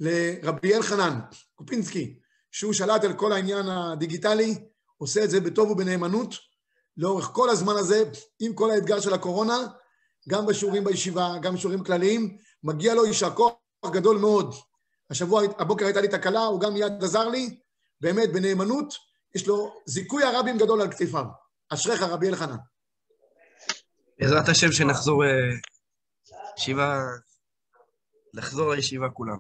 לרבי 0.01 0.75
אלחנן 0.75 1.21
קופינסקי, 1.55 2.19
שהוא 2.51 2.73
שלט 2.73 3.05
על 3.05 3.15
כל 3.15 3.33
העניין 3.33 3.69
הדיגיטלי, 3.69 4.55
עושה 4.97 5.25
את 5.25 5.31
זה 5.31 5.41
בטוב 5.41 5.71
ובנאמנות, 5.71 6.35
לאורך 6.97 7.25
כל 7.25 7.51
הזמן 7.51 7.75
הזה, 7.77 8.05
עם 8.41 8.55
כל 8.55 8.71
האתגר 8.71 9.01
של 9.01 9.15
הקורונה, 9.15 9.67
גם 10.29 10.47
בשיעורים 10.47 10.85
בישיבה, 10.85 11.35
גם 11.43 11.55
בשיעורים 11.55 11.85
כלליים, 11.85 12.37
מגיע 12.63 12.95
לו 12.95 13.07
יישר 13.07 13.31
כוח 13.35 13.55
גדול 13.87 14.19
מאוד. 14.19 14.55
השבוע, 15.11 15.43
הבוקר 15.59 15.85
הייתה 15.85 16.01
לי 16.01 16.09
תקלה, 16.09 16.41
הוא 16.41 16.61
גם 16.61 16.75
מיד 16.75 17.05
עזר 17.05 17.29
לי, 17.29 17.61
באמת, 18.01 18.33
בנאמנות, 18.33 18.95
יש 19.35 19.47
לו 19.47 19.75
זיכוי 19.87 20.25
הרבים 20.25 20.59
גדול 20.59 20.81
על 20.81 20.93
כתפיו. 20.93 21.25
אשריך, 21.69 22.03
רבי 22.03 22.29
אלחנן. 22.29 22.57
בעזרת 24.19 24.49
השם 24.49 24.73
שנחזור 24.73 25.25
אה, 25.25 25.31
ישיבה, 26.59 27.01
לחזור 28.35 28.75
לישיבה 28.75 29.09
כולם. 29.11 29.37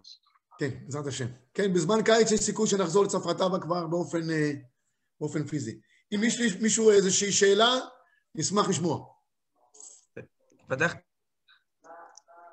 כן, 0.59 0.70
בעזרת 0.85 1.06
השם. 1.06 1.26
כן, 1.54 1.72
בזמן 1.72 2.02
קיץ 2.04 2.33
יש 2.33 2.40
סיכוי 2.40 2.68
שנחזור 2.68 3.04
לצפרתבה 3.04 3.61
כבר 3.61 3.87
באופן, 3.87 4.30
אה, 4.30 4.52
באופן 5.20 5.46
פיזי. 5.46 5.80
אם 6.14 6.20
יש 6.24 6.40
למישהו 6.40 6.90
איזושהי 6.90 7.33
שאלה, 7.33 7.74
נשמח 8.35 8.68
לשמוע. 8.68 9.06
פתח... 10.68 10.94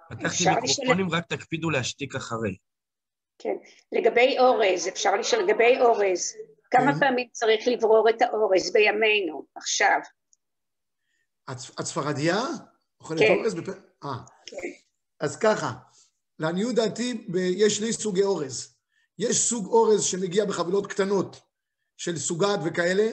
פתחתי 0.10 0.44
מיקרופונים, 0.50 1.10
רק 1.10 1.26
תקפידו 1.26 1.70
להשתיק 1.70 2.16
אחרי. 2.16 2.58
כן. 3.40 3.56
לגבי 3.92 4.40
אורז, 4.40 4.88
אפשר 4.88 5.16
לשאול 5.16 5.44
לגבי 5.44 5.82
אורז. 5.82 6.34
כמה 6.72 6.94
כן. 6.94 7.00
פעמים 7.00 7.28
צריך 7.32 7.68
לברור 7.68 8.10
את 8.10 8.22
האורז 8.22 8.74
בימינו, 8.74 9.46
עכשיו? 9.56 10.00
את 11.52 11.86
ספרדיה? 11.86 12.42
אוכלת 13.02 13.20
כן. 13.20 13.36
אורז? 13.38 13.54
בפ... 13.54 13.70
אה. 14.04 14.18
כן. 14.46 14.58
אז 15.20 15.40
ככה, 15.40 15.72
לעניות 16.40 16.76
דעתי, 16.76 17.28
יש 17.58 17.78
שני 17.78 17.94
סוגי 17.94 18.24
אורז. 18.24 18.78
יש 19.20 19.50
סוג 19.50 19.66
אורז 19.66 20.04
שמגיע 20.04 20.46
בחבילות 20.46 20.88
קטנות 20.88 21.42
של 21.98 22.18
סוגת 22.18 22.60
וכאלה, 22.66 23.10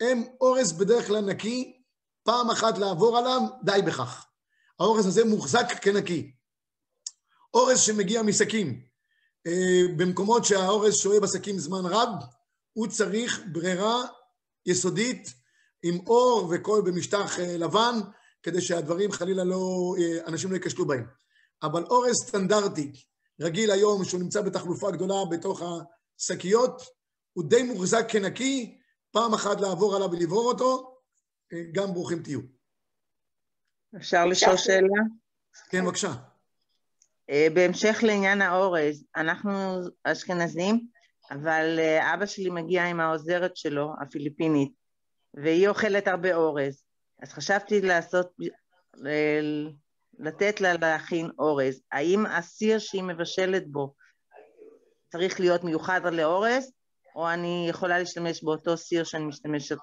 הם 0.00 0.24
אורז 0.40 0.72
בדרך 0.72 1.06
כלל 1.06 1.20
נקי, 1.20 1.82
פעם 2.22 2.50
אחת 2.50 2.78
לעבור 2.78 3.18
עליו, 3.18 3.40
די 3.64 3.80
בכך. 3.86 4.26
האורז 4.80 5.06
הזה 5.06 5.24
מוחזק 5.24 5.66
כנקי. 5.82 6.32
אורז 7.54 7.80
שמגיע 7.80 8.22
משקים, 8.22 8.85
במקומות 9.96 10.44
שהאורז 10.44 10.94
שוהה 10.94 11.20
בשקים 11.20 11.58
זמן 11.58 11.82
רב, 11.84 12.08
הוא 12.72 12.86
צריך 12.86 13.40
ברירה 13.52 14.04
יסודית 14.66 15.34
עם 15.82 16.06
אור 16.06 16.48
וכל 16.50 16.82
במשטח 16.84 17.38
אה, 17.38 17.56
לבן, 17.56 17.94
כדי 18.42 18.60
שהדברים 18.60 19.12
חלילה 19.12 19.44
לא, 19.44 19.94
אה, 19.98 20.26
אנשים 20.26 20.50
לא 20.50 20.56
ייכשלו 20.56 20.86
בהם. 20.86 21.06
אבל 21.62 21.84
אורז 21.84 22.16
סטנדרטי, 22.16 22.92
רגיל 23.40 23.70
היום, 23.70 24.04
שהוא 24.04 24.20
נמצא 24.20 24.42
בתחלופה 24.42 24.90
גדולה 24.90 25.14
בתוך 25.30 25.62
השקיות, 26.18 26.82
הוא 27.32 27.44
די 27.44 27.62
מוחזק 27.62 28.06
כנקי, 28.08 28.78
פעם 29.10 29.34
אחת 29.34 29.60
לעבור 29.60 29.96
עליו 29.96 30.10
ולברור 30.10 30.48
אותו, 30.48 30.98
גם 31.72 31.92
ברוכים 31.92 32.22
תהיו. 32.22 32.40
אפשר 33.96 34.26
לשאול 34.26 34.56
שאלה? 34.56 35.02
כן, 35.70 35.84
בבקשה. 35.84 36.12
אה, 37.30 37.48
בהמשך 37.54 37.98
לעניין 38.02 38.42
האורז, 38.42 39.04
אנחנו 39.16 39.80
אשכנזים, 40.04 40.86
אבל 41.30 41.78
אה, 41.78 42.14
אבא 42.14 42.26
שלי 42.26 42.50
מגיע 42.50 42.84
עם 42.84 43.00
העוזרת 43.00 43.56
שלו, 43.56 43.92
הפיליפינית, 44.02 44.72
והיא 45.34 45.68
אוכלת 45.68 46.08
הרבה 46.08 46.34
אורז. 46.34 46.82
אז 47.22 47.32
חשבתי 47.32 47.80
לעשות, 47.80 48.32
לתת 50.18 50.60
לה 50.60 50.74
להכין 50.80 51.30
אורז. 51.38 51.80
האם 51.92 52.26
הסיר 52.26 52.78
שהיא 52.78 53.02
מבשלת 53.02 53.68
בו 53.68 53.94
צריך 55.12 55.40
להיות 55.40 55.64
מיוחד 55.64 56.00
לאורז, 56.12 56.72
או 57.16 57.30
אני 57.30 57.66
יכולה 57.70 57.98
להשתמש 57.98 58.44
באותו 58.44 58.76
סיר 58.76 59.04
שאני 59.04 59.24
משתמשת 59.24 59.76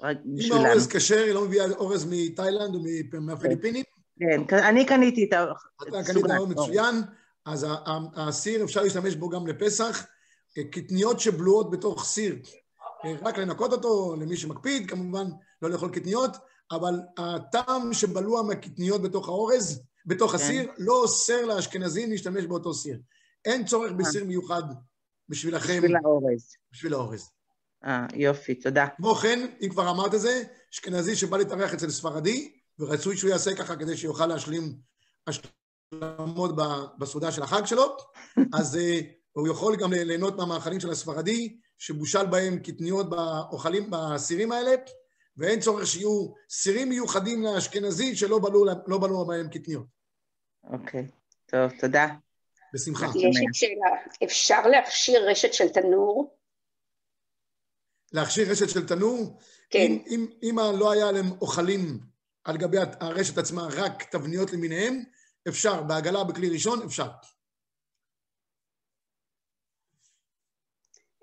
בשבילנו? 0.00 0.60
אם 0.60 0.66
האורז 0.66 0.88
כשר, 0.88 1.22
היא 1.24 1.34
לא 1.34 1.44
מביאה 1.44 1.70
אורז 1.70 2.06
מתאילנד 2.10 2.74
או 2.74 2.80
מהפיליפינים? 3.20 3.84
כן, 4.18 4.54
אני 4.54 4.86
קניתי 4.86 5.24
את 5.24 5.32
הסוג 5.32 5.88
אתה 5.88 6.12
קנית 6.12 6.24
אורז 6.24 6.48
מצוין, 6.48 7.02
אז 7.44 7.66
הסיר 8.16 8.64
אפשר 8.64 8.82
להשתמש 8.82 9.14
בו 9.14 9.28
גם 9.28 9.46
לפסח. 9.46 10.06
קטניות 10.70 11.20
שבלועות 11.20 11.70
בתוך 11.70 12.04
סיר, 12.04 12.38
רק 13.22 13.38
לנקות 13.38 13.72
אותו, 13.72 14.16
למי 14.20 14.36
שמקפיד, 14.36 14.90
כמובן 14.90 15.26
לא 15.62 15.70
לאכול 15.70 15.90
קטניות, 15.90 16.36
אבל 16.70 17.00
הטעם 17.18 17.92
שבלוע 17.92 18.42
מהקטניות 18.42 19.02
בתוך 19.02 19.28
האורז, 19.28 19.82
בתוך 20.06 20.30
כן. 20.30 20.36
הסיר, 20.36 20.70
לא 20.78 21.02
אוסר 21.02 21.44
לאשכנזים 21.44 22.10
להשתמש 22.10 22.44
באותו 22.44 22.74
סיר. 22.74 22.98
אין 23.44 23.64
צורך 23.64 23.92
בסיר 23.92 24.24
מיוחד 24.24 24.62
בשבילכם. 25.28 25.76
בשביל 25.76 25.96
האורז. 25.96 26.56
בשביל 26.72 26.94
האורז. 26.94 27.30
אה, 27.84 28.06
יופי, 28.14 28.54
תודה. 28.54 28.86
כמו 28.96 29.14
כן, 29.14 29.46
אם 29.62 29.68
כבר 29.68 29.90
אמרת 29.90 30.14
את 30.14 30.20
זה, 30.20 30.42
אשכנזי 30.74 31.16
שבא 31.16 31.36
להתארח 31.36 31.74
אצל 31.74 31.90
ספרדי, 31.90 32.57
ורצוי 32.78 33.16
שהוא 33.16 33.30
יעשה 33.30 33.56
ככה 33.56 33.76
כדי 33.76 33.96
שיוכל 33.96 34.26
להשלים 34.26 34.74
השלמות 35.26 36.50
בסעודה 36.98 37.32
של 37.32 37.42
החג 37.42 37.64
שלו, 37.64 37.96
אז 38.58 38.74
uh, 38.74 39.04
הוא 39.32 39.48
יכול 39.48 39.76
גם 39.76 39.92
ליהנות 39.92 40.36
מהמאכלים 40.36 40.80
של 40.80 40.90
הספרדי, 40.90 41.58
שבושל 41.78 42.26
בהם 42.26 42.58
קטניות 42.58 43.10
באוכלים, 43.10 43.90
בסירים 43.90 44.52
האלה, 44.52 44.70
ואין 45.36 45.60
צורך 45.60 45.86
שיהיו 45.86 46.32
סירים 46.50 46.88
מיוחדים 46.88 47.42
לאשכנזי 47.42 48.16
שלא 48.16 48.38
בלעו, 48.38 48.64
לא 48.86 48.98
בלעו 48.98 49.26
בהם 49.26 49.48
קטניות. 49.48 49.86
אוקיי, 50.64 51.00
okay. 51.00 51.12
טוב, 51.46 51.80
תודה. 51.80 52.06
בשמחה. 52.74 53.06
יש 53.06 53.14
לי 53.14 53.46
שאלה, 53.52 54.24
אפשר 54.24 54.66
להכשיר 54.66 55.30
רשת 55.30 55.54
של 55.54 55.68
תנור? 55.68 56.36
להכשיר 58.12 58.50
רשת 58.50 58.68
של 58.68 58.86
תנור? 58.86 59.38
כן. 59.70 59.78
אם, 59.78 60.02
אם, 60.10 60.26
אם 60.42 60.78
לא 60.78 60.92
היה 60.92 61.12
להם 61.12 61.30
אוכלים 61.40 62.00
על 62.48 62.56
גבי 62.56 62.76
הרשת 63.00 63.38
עצמה 63.38 63.68
רק 63.76 64.02
תבניות 64.02 64.52
למיניהם, 64.52 65.04
אפשר, 65.48 65.82
בעגלה 65.82 66.24
בכלי 66.24 66.48
ראשון, 66.50 66.82
אפשר. 66.82 67.10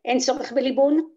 אין 0.06 0.20
צורך 0.20 0.52
בליבון? 0.52 1.10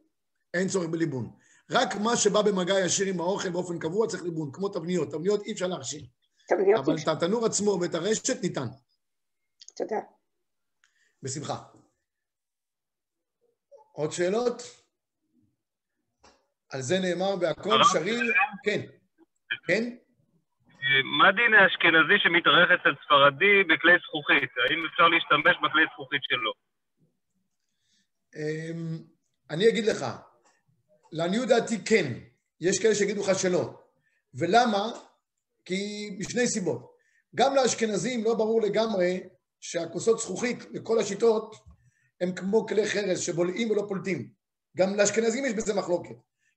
אין 0.55 0.69
צורך 0.69 0.89
בליבון. 0.89 1.37
רק 1.71 1.89
מה 2.05 2.17
שבא 2.17 2.43
במגע 2.43 2.75
ישיר 2.87 3.07
עם 3.07 3.21
האוכל 3.21 3.51
באופן 3.51 3.79
קבוע 3.79 4.07
צריך 4.09 4.23
ליבון, 4.23 4.51
כמו 4.53 4.69
תבניות. 4.69 5.11
תבניות 5.11 5.43
אי 5.47 5.53
אפשר 5.53 5.67
להכשיר. 5.67 6.07
תבניות 6.49 6.85
אבל 6.85 6.95
את 7.03 7.09
התנור 7.09 7.47
עצמו 7.47 7.79
ואת 7.81 7.95
הרשת 7.95 8.43
ניתן. 8.43 8.67
תודה. 9.77 10.01
בשמחה. 11.23 11.65
עוד 13.93 14.13
שאלות? 14.13 14.63
על 16.69 16.83
זה 16.83 16.99
נאמר 16.99 17.35
והכל 17.41 17.79
שריר, 17.93 18.21
כן. 18.65 18.98
כן? 19.67 19.85
מה 21.19 21.33
דין 21.33 21.55
האשכנזי 21.55 22.19
שמתארח 22.23 22.69
אצל 22.71 22.95
ספרדי 23.05 23.65
בכלי 23.69 23.93
זכוכית? 24.05 24.51
האם 24.63 24.87
אפשר 24.87 25.09
להשתמש 25.09 25.57
בכלי 25.63 25.83
זכוכית 25.93 26.21
שלו? 26.23 26.53
אמ, 28.37 28.99
אני 29.51 29.69
אגיד 29.69 29.85
לך, 29.87 30.07
לעניות 31.13 31.49
דעתי 31.49 31.85
כן, 31.85 32.13
יש 32.61 32.79
כאלה 32.83 32.95
שיגידו 32.95 33.21
לך 33.21 33.39
שלא. 33.39 33.75
ולמה? 34.35 34.93
כי 35.65 36.11
משני 36.19 36.47
סיבות. 36.47 36.91
גם 37.35 37.55
לאשכנזים 37.55 38.25
לא 38.25 38.35
ברור 38.35 38.63
לגמרי 38.63 39.21
שהכוסות 39.61 40.19
זכוכית 40.19 40.59
לכל 40.71 40.99
השיטות 40.99 41.55
הם 42.21 42.35
כמו 42.35 42.67
כלי 42.67 42.87
חרס 42.87 43.19
שבולעים 43.19 43.71
ולא 43.71 43.85
פולטים. 43.89 44.29
גם 44.77 44.95
לאשכנזים 44.97 45.45
יש 45.45 45.53
בזה 45.53 45.75
מחלוקת. 45.75 46.15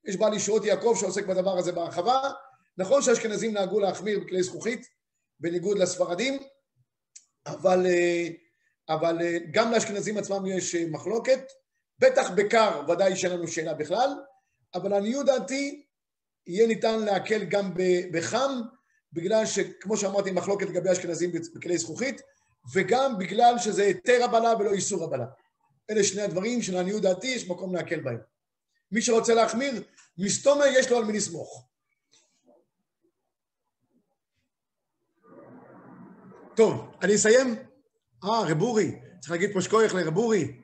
יש 0.08 0.18
בעל 0.18 0.34
ישועות 0.34 0.66
יעקב 0.66 0.94
שעוסק 1.00 1.26
בדבר 1.26 1.58
הזה 1.58 1.72
בהרחבה, 1.72 2.20
נכון 2.82 3.02
שהאשכנזים 3.02 3.54
נהגו 3.54 3.80
להחמיר 3.80 4.20
בכלי 4.20 4.44
זכוכית, 4.44 4.88
בניגוד 5.40 5.78
לספרדים, 5.78 6.40
אבל, 7.48 7.86
אה, 7.86 8.28
אבל 8.90 9.22
אה, 9.22 9.38
גם 9.52 9.72
לאשכנזים 9.72 10.18
עצמם 10.18 10.46
יש 10.46 10.76
אה, 10.76 10.86
מחלוקת, 10.90 11.40
בטח 12.00 12.30
בקר 12.30 12.82
ודאי 12.90 13.16
שאין 13.16 13.34
לנו 13.34 13.48
שאלה 13.48 13.74
בכלל, 13.74 14.10
אבל 14.76 14.90
לעניות 14.90 15.26
דעתי 15.26 15.86
יהיה 16.48 16.68
ניתן 16.68 17.00
להקל 17.00 17.44
גם 17.44 17.74
בחם, 18.12 18.62
בגלל 19.14 19.46
שכמו 19.46 19.98
שאמרתי 19.98 20.32
מחלוקת 20.32 20.68
לגבי 20.68 20.92
אשכנזים 20.92 21.32
בכלי 21.56 21.78
זכוכית, 21.78 22.22
וגם 22.74 23.18
בגלל 23.18 23.58
שזה 23.58 23.84
היתר 23.84 24.24
הבלה 24.24 24.54
ולא 24.60 24.72
איסור 24.72 25.04
הבלה. 25.04 25.26
אלה 25.90 26.04
שני 26.04 26.22
הדברים 26.22 26.62
שלעניות 26.62 27.02
דעתי 27.02 27.28
יש 27.28 27.48
מקום 27.48 27.76
להקל 27.76 28.00
בהם. 28.00 28.20
מי 28.92 29.02
שרוצה 29.02 29.34
להחמיר, 29.34 29.84
מסתומר 30.18 30.66
יש 30.66 30.92
לו 30.92 30.98
על 30.98 31.04
מי 31.04 31.14
לסמוך. 31.14 31.71
טוב, 36.56 36.92
אני 37.02 37.16
אסיים. 37.16 37.56
אה, 38.24 38.42
רב 38.42 38.62
אורי, 38.62 39.00
צריך 39.20 39.32
להגיד 39.32 39.54
פה 39.54 39.62
שכוייך 39.62 39.96
לרב 39.96 40.18
אורי, 40.18 40.62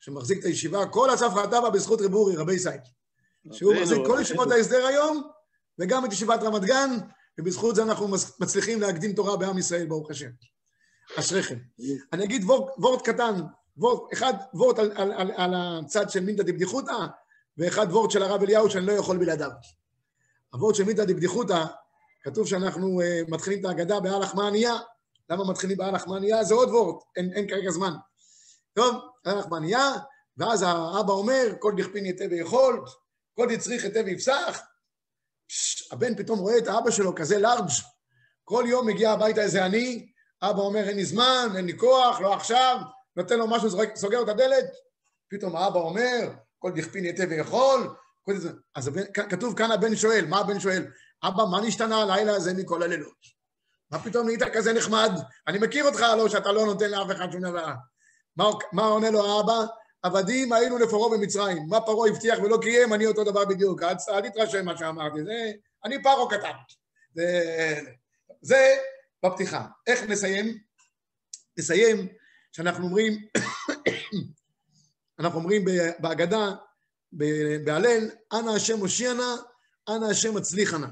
שמחזיק 0.00 0.38
את 0.38 0.44
הישיבה, 0.44 0.86
כל 0.86 1.10
הספחא 1.10 1.46
טבא 1.46 1.70
בזכות 1.70 2.00
רב 2.00 2.14
אורי, 2.14 2.36
רבי 2.36 2.58
סייק. 2.58 2.80
שהוא 3.52 3.74
מחזיק 3.74 3.98
כל 4.06 4.18
ישיבות 4.22 4.50
ההסדר 4.50 4.86
היום, 4.86 5.22
וגם 5.78 6.04
את 6.04 6.12
ישיבת 6.12 6.42
רמת 6.42 6.62
גן, 6.62 6.90
ובזכות 7.38 7.76
זה 7.76 7.82
אנחנו 7.82 8.08
מצליחים 8.40 8.80
להקדים 8.80 9.12
תורה 9.12 9.36
בעם 9.36 9.58
ישראל, 9.58 9.86
ברוך 9.86 10.10
השם. 10.10 10.30
אשריכם. 11.18 11.58
אני 12.12 12.24
אגיד 12.24 12.44
וורט 12.78 13.08
קטן, 13.08 13.40
וורט, 13.76 14.12
אחד 14.12 14.34
וורט 14.54 14.78
על, 14.78 14.92
על, 14.96 15.12
על, 15.12 15.30
על 15.36 15.54
הצד 15.54 16.10
של 16.10 16.20
מינתא 16.20 16.42
דבדיחותא, 16.42 17.06
ואחד 17.58 17.86
וורט 17.90 18.10
של 18.10 18.22
הרב 18.22 18.42
אליהו 18.42 18.70
שאני 18.70 18.86
לא 18.86 18.92
יכול 18.92 19.18
בלעדיו. 19.18 19.50
הוורט 20.52 20.74
של 20.74 20.84
מינתא 20.84 21.04
דבדיחותא, 21.04 21.64
כתוב 22.22 22.46
שאנחנו 22.46 23.00
uh, 23.00 23.30
מתחילים 23.30 23.60
את 23.60 23.64
ההגדה 23.64 24.00
בהלך 24.00 24.34
מה 24.34 24.48
ענייה, 24.48 24.74
למה 25.30 25.44
מתחילים 25.44 25.76
בהלך 25.76 26.06
מניה? 26.06 26.44
זה 26.44 26.54
עוד 26.54 26.68
וורט, 26.68 27.04
אין, 27.16 27.32
אין 27.34 27.48
כרגע 27.48 27.70
זמן. 27.70 27.92
טוב, 28.72 28.96
הלך 29.24 29.46
מניה, 29.46 29.92
ואז 30.36 30.62
האבא 30.62 31.12
אומר, 31.12 31.54
כל 31.58 31.72
דכפין 31.76 32.06
יתה 32.06 32.24
ויכול, 32.30 32.84
כל 33.36 33.46
דצריך 33.54 33.84
יתה 33.84 34.00
ויפסח. 34.06 34.60
הבן 35.92 36.16
פתאום 36.16 36.38
רואה 36.38 36.58
את 36.58 36.68
האבא 36.68 36.90
שלו 36.90 37.14
כזה 37.14 37.38
לארג', 37.38 37.68
כל 38.44 38.64
יום 38.66 38.86
מגיע 38.86 39.10
הביתה 39.10 39.40
איזה 39.40 39.64
עני, 39.64 40.10
אבא 40.42 40.60
אומר, 40.60 40.88
אין 40.88 40.96
לי 40.96 41.04
זמן, 41.04 41.48
אין 41.56 41.64
לי 41.64 41.78
כוח, 41.78 42.20
לא 42.20 42.34
עכשיו, 42.34 42.76
נותן 43.16 43.38
לו 43.38 43.46
משהו, 43.46 43.68
סוגר 43.94 44.22
את 44.22 44.28
הדלת, 44.28 44.64
פתאום 45.30 45.56
האבא 45.56 45.78
אומר, 45.78 46.30
כל 46.58 46.72
דכפין 46.74 47.04
יתה 47.04 47.22
ויכול, 47.30 47.94
אז 48.74 48.88
הבן, 48.88 49.02
כתוב 49.12 49.56
כאן 49.58 49.70
הבן 49.72 49.96
שואל, 49.96 50.24
מה 50.28 50.40
הבן 50.40 50.60
שואל? 50.60 50.86
אבא, 51.22 51.44
מה 51.50 51.60
נשתנה 51.60 52.02
הלילה 52.02 52.36
הזה 52.36 52.54
מכל 52.54 52.82
הלילות? 52.82 53.39
מה 53.90 53.98
פתאום 53.98 54.26
נהיית 54.26 54.42
כזה 54.42 54.72
נחמד? 54.72 55.10
אני 55.46 55.58
מכיר 55.58 55.84
אותך, 55.84 56.00
לא, 56.00 56.28
שאתה 56.28 56.52
לא 56.52 56.64
נותן 56.64 56.90
לאף 56.90 57.10
אחד 57.10 57.32
שום 57.32 57.40
דבר. 57.40 57.72
מה, 58.36 58.50
מה 58.72 58.82
עונה 58.82 59.10
לו 59.10 59.26
האבא? 59.26 59.64
עבדים 60.02 60.52
היינו 60.52 60.78
לפרעה 60.78 61.18
במצרים. 61.18 61.66
מה 61.68 61.80
פרעה 61.80 62.08
הבטיח 62.08 62.38
ולא 62.38 62.58
קיים, 62.62 62.94
אני 62.94 63.06
אותו 63.06 63.24
דבר 63.24 63.44
בדיוק. 63.44 63.82
אל, 63.82 63.94
אל 64.08 64.28
תתרשם 64.28 64.64
מה 64.64 64.76
שאמרתי, 64.76 65.24
זה... 65.24 65.52
אני 65.84 66.02
פרעה 66.02 66.30
קטן. 66.30 66.56
זה, 67.14 67.26
זה 68.42 68.76
בפתיחה. 69.24 69.66
איך 69.86 70.02
נסיים? 70.02 70.58
נסיים 71.58 72.08
שאנחנו 72.52 72.84
אומרים, 72.84 73.26
אנחנו 75.18 75.38
אומרים 75.38 75.64
בהגדה, 75.98 76.52
בהלל, 77.64 78.10
אנא 78.32 78.50
השם 78.50 78.78
הושיענה, 78.78 79.36
אנא 79.88 80.06
השם 80.06 80.36
הצליחנה. 80.36 80.88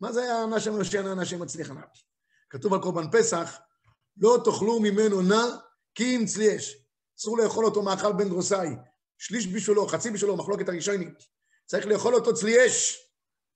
מה 0.00 0.12
זה 0.12 0.44
אנא 0.44 0.54
השם 0.54 0.72
הושיענה, 0.72 1.12
אנא 1.12 1.22
השם 1.22 1.42
הצליחנה? 1.42 1.80
כתוב 2.54 2.74
על 2.74 2.80
קורבן 2.80 3.10
פסח, 3.10 3.58
לא 4.16 4.38
תאכלו 4.44 4.80
ממנו 4.80 5.22
נא 5.22 5.44
כי 5.94 6.16
אם 6.16 6.24
צלי 6.26 6.56
אש. 6.56 6.76
אסור 7.18 7.38
לאכול 7.38 7.64
אותו 7.64 7.82
מאכל 7.82 8.12
בן 8.12 8.28
גרוסאי. 8.28 8.68
שליש 9.18 9.46
בשבילו, 9.46 9.86
חצי 9.86 10.10
בשבילו, 10.10 10.36
מחלוקת 10.36 10.68
הראשונית. 10.68 11.18
צריך 11.66 11.86
לאכול 11.86 12.14
אותו 12.14 12.34
צלי 12.34 12.66
אש. 12.66 12.98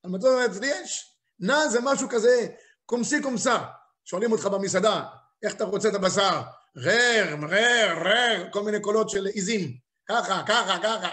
על 0.05 0.11
מה 0.11 0.19
זה 0.19 0.29
צלי 0.53 0.85
אש? 0.85 1.19
נא 1.41 1.69
זה 1.69 1.79
משהו 1.83 2.09
כזה, 2.09 2.47
קומסי 2.87 3.23
קומסה. 3.23 3.59
שואלים 4.05 4.33
אותך 4.33 4.47
במסעדה, 4.47 5.05
איך 5.43 5.55
אתה 5.55 5.65
רוצה 5.65 5.89
את 5.89 5.95
הבשר? 5.95 6.43
רר, 6.77 7.37
רר, 7.51 7.99
רר, 8.05 8.49
כל 8.53 8.63
מיני 8.63 8.81
קולות 8.81 9.11
של 9.11 9.27
עיזים. 9.27 9.77
ככה, 10.09 10.43
ככה, 10.49 10.79
ככה. 10.83 11.09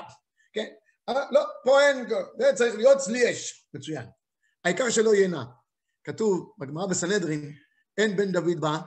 כן? 0.53 0.67
אבל 1.07 1.21
לא, 1.31 1.41
פה 1.63 1.81
אין, 1.81 2.09
זה 2.39 2.51
צריך 2.55 2.75
להיות 2.75 2.97
צלי 2.97 3.31
אש. 3.31 3.67
מצוין. 3.73 4.05
העיקר 4.65 4.89
שלא 4.89 5.15
יהיה 5.15 5.27
נע. 5.27 5.43
כתוב 6.03 6.53
בגמרא 6.57 6.85
בסנהדרין, 6.85 7.64
אין 7.97 8.17
בן 8.17 8.31
דוד 8.31 8.59
בא, 8.59 8.77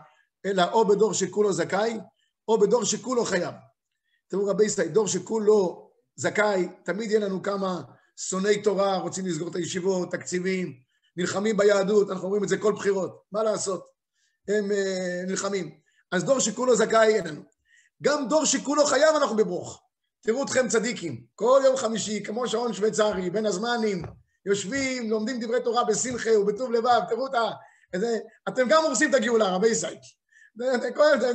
אלא 0.47 0.65
או 0.73 0.89
בדור 0.89 1.15
שכולו 1.15 1.53
זכאי, 1.53 1.99
או 2.49 2.59
בדור 2.59 2.85
שכולו 2.85 3.25
חייב. 3.25 3.55
תראו 4.29 4.47
רבי 4.47 4.65
ישראל, 4.65 4.89
דור 4.89 5.09
שכולו 5.09 5.91
זכאי, 6.17 6.69
תמיד 6.85 7.11
יהיה 7.11 7.21
לנו 7.21 7.43
כמה 7.43 7.83
שונאי 8.17 8.63
תורה, 8.63 8.97
רוצים 8.97 9.27
לסגור 9.27 9.49
את 9.49 9.57
הישיבות, 9.57 10.11
תקציבים, 10.11 10.81
נלחמים 11.17 11.57
ביהדות, 11.57 12.11
אנחנו 12.11 12.25
אומרים 12.25 12.45
את 12.45 12.49
זה 12.49 12.59
כל 12.59 12.73
בחירות, 12.73 13.23
מה 13.33 13.43
לעשות? 13.43 13.87
הם 14.49 14.71
uh, 14.71 15.31
נלחמים. 15.31 15.79
אז 16.13 16.25
דור 16.25 16.41
שכולו 16.41 16.77
זכאי 16.77 17.15
אין 17.15 17.27
לנו. 17.27 17.43
גם 18.03 18.29
דור 18.29 18.45
שכולו 18.45 18.87
חייב 18.87 19.17
אנחנו 19.17 19.37
בברוך. 19.37 19.83
תראו 20.23 20.45
אתכם 20.45 20.69
צדיקים, 20.69 21.25
כל 21.35 21.61
יום 21.65 21.77
חמישי, 21.77 22.23
כמו 22.23 22.49
שעון 22.49 22.73
שוויצרי, 22.73 23.31
בין 23.31 23.47
הזמנים, 23.47 24.03
יושבים, 24.47 25.11
לומדים 25.11 25.41
דברי 25.41 25.63
תורה 25.65 25.85
בשמחה 25.85 26.39
ובטוב 26.39 26.73
לבב, 26.73 27.01
תראו 27.09 27.27
את. 27.27 27.33
אתם 28.49 28.69
גם 28.69 28.85
הורסים 28.85 29.11
את 29.11 29.15
הגאולה, 29.15 29.49
רבי 29.49 29.69
ישראל. 29.69 29.97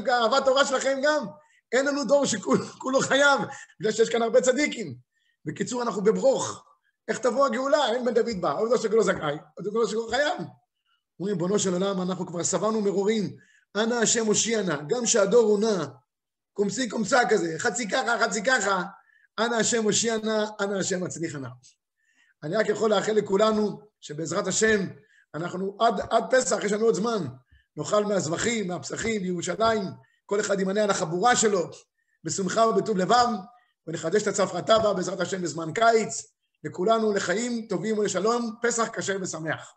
אהבת 0.09 0.45
תורה 0.45 0.65
שלכם 0.65 0.99
גם. 1.03 1.25
אין 1.71 1.85
לנו 1.85 2.03
דור 2.03 2.25
שכולו 2.25 2.99
חייב, 3.01 3.39
בגלל 3.79 3.91
שיש 3.91 4.09
כאן 4.09 4.21
הרבה 4.21 4.41
צדיקים. 4.41 4.95
בקיצור, 5.45 5.81
אנחנו 5.83 6.03
בברוך. 6.03 6.65
איך 7.07 7.19
תבוא 7.19 7.45
הגאולה? 7.45 7.85
אין 7.85 8.05
בן 8.05 8.13
דוד 8.13 8.41
בא, 8.41 8.51
או 8.51 8.67
דור 8.67 8.77
שכולו 8.77 9.03
זכאי, 9.03 9.37
או 9.57 9.63
דור 9.63 9.87
שכולו 9.87 10.07
חייב. 10.07 10.33
אומרים, 11.19 11.37
בונו 11.37 11.59
של 11.59 11.73
עולם, 11.73 12.01
אנחנו 12.01 12.27
כבר 12.27 12.43
שבענו 12.43 12.81
מרורים. 12.81 13.35
אנא 13.75 13.93
השם 13.93 14.25
הושיע 14.25 14.61
נא, 14.61 14.75
גם 14.87 15.05
שהדור 15.05 15.43
הוא 15.43 15.59
נע, 15.59 15.85
קומסי 16.53 16.89
קומסה 16.89 17.19
כזה, 17.29 17.55
חצי 17.57 17.89
ככה, 17.89 18.19
חצי 18.19 18.43
ככה, 18.43 18.83
אנא 19.39 19.55
השם 19.55 19.83
הושיע 19.83 20.17
נא, 20.17 20.45
אנא 20.61 20.77
השם 20.77 21.03
מצליחה 21.03 21.37
נא. 21.37 21.49
אני 22.43 22.55
רק 22.55 22.69
יכול 22.69 22.89
לאחל 22.89 23.11
לכולנו 23.11 23.81
שבעזרת 24.01 24.47
השם, 24.47 24.87
אנחנו 25.33 25.77
עד, 25.79 26.01
עד 26.09 26.23
פסח, 26.29 26.63
יש 26.63 26.71
לנו 26.71 26.85
עוד 26.85 26.95
זמן, 26.95 27.27
נאכל 27.77 28.05
מהזבחים, 28.05 28.67
מהפסחים 28.67 29.21
בירושלים, 29.21 29.83
כל 30.25 30.39
אחד 30.39 30.59
ימנה 30.59 30.83
על 30.83 30.89
החבורה 30.89 31.35
שלו, 31.35 31.69
בשמחה 32.23 32.67
ובטוב 32.67 32.97
לבב, 32.97 33.27
ונחדש 33.87 34.21
את 34.21 34.27
הצפרתבה 34.27 34.93
בעזרת 34.93 35.19
השם 35.19 35.41
בזמן 35.41 35.73
קיץ, 35.73 36.23
וכולנו 36.65 37.13
לחיים 37.13 37.65
טובים 37.69 37.97
ולשלום, 37.97 38.55
פסח 38.61 38.87
כשר 38.93 39.17
ושמח. 39.21 39.73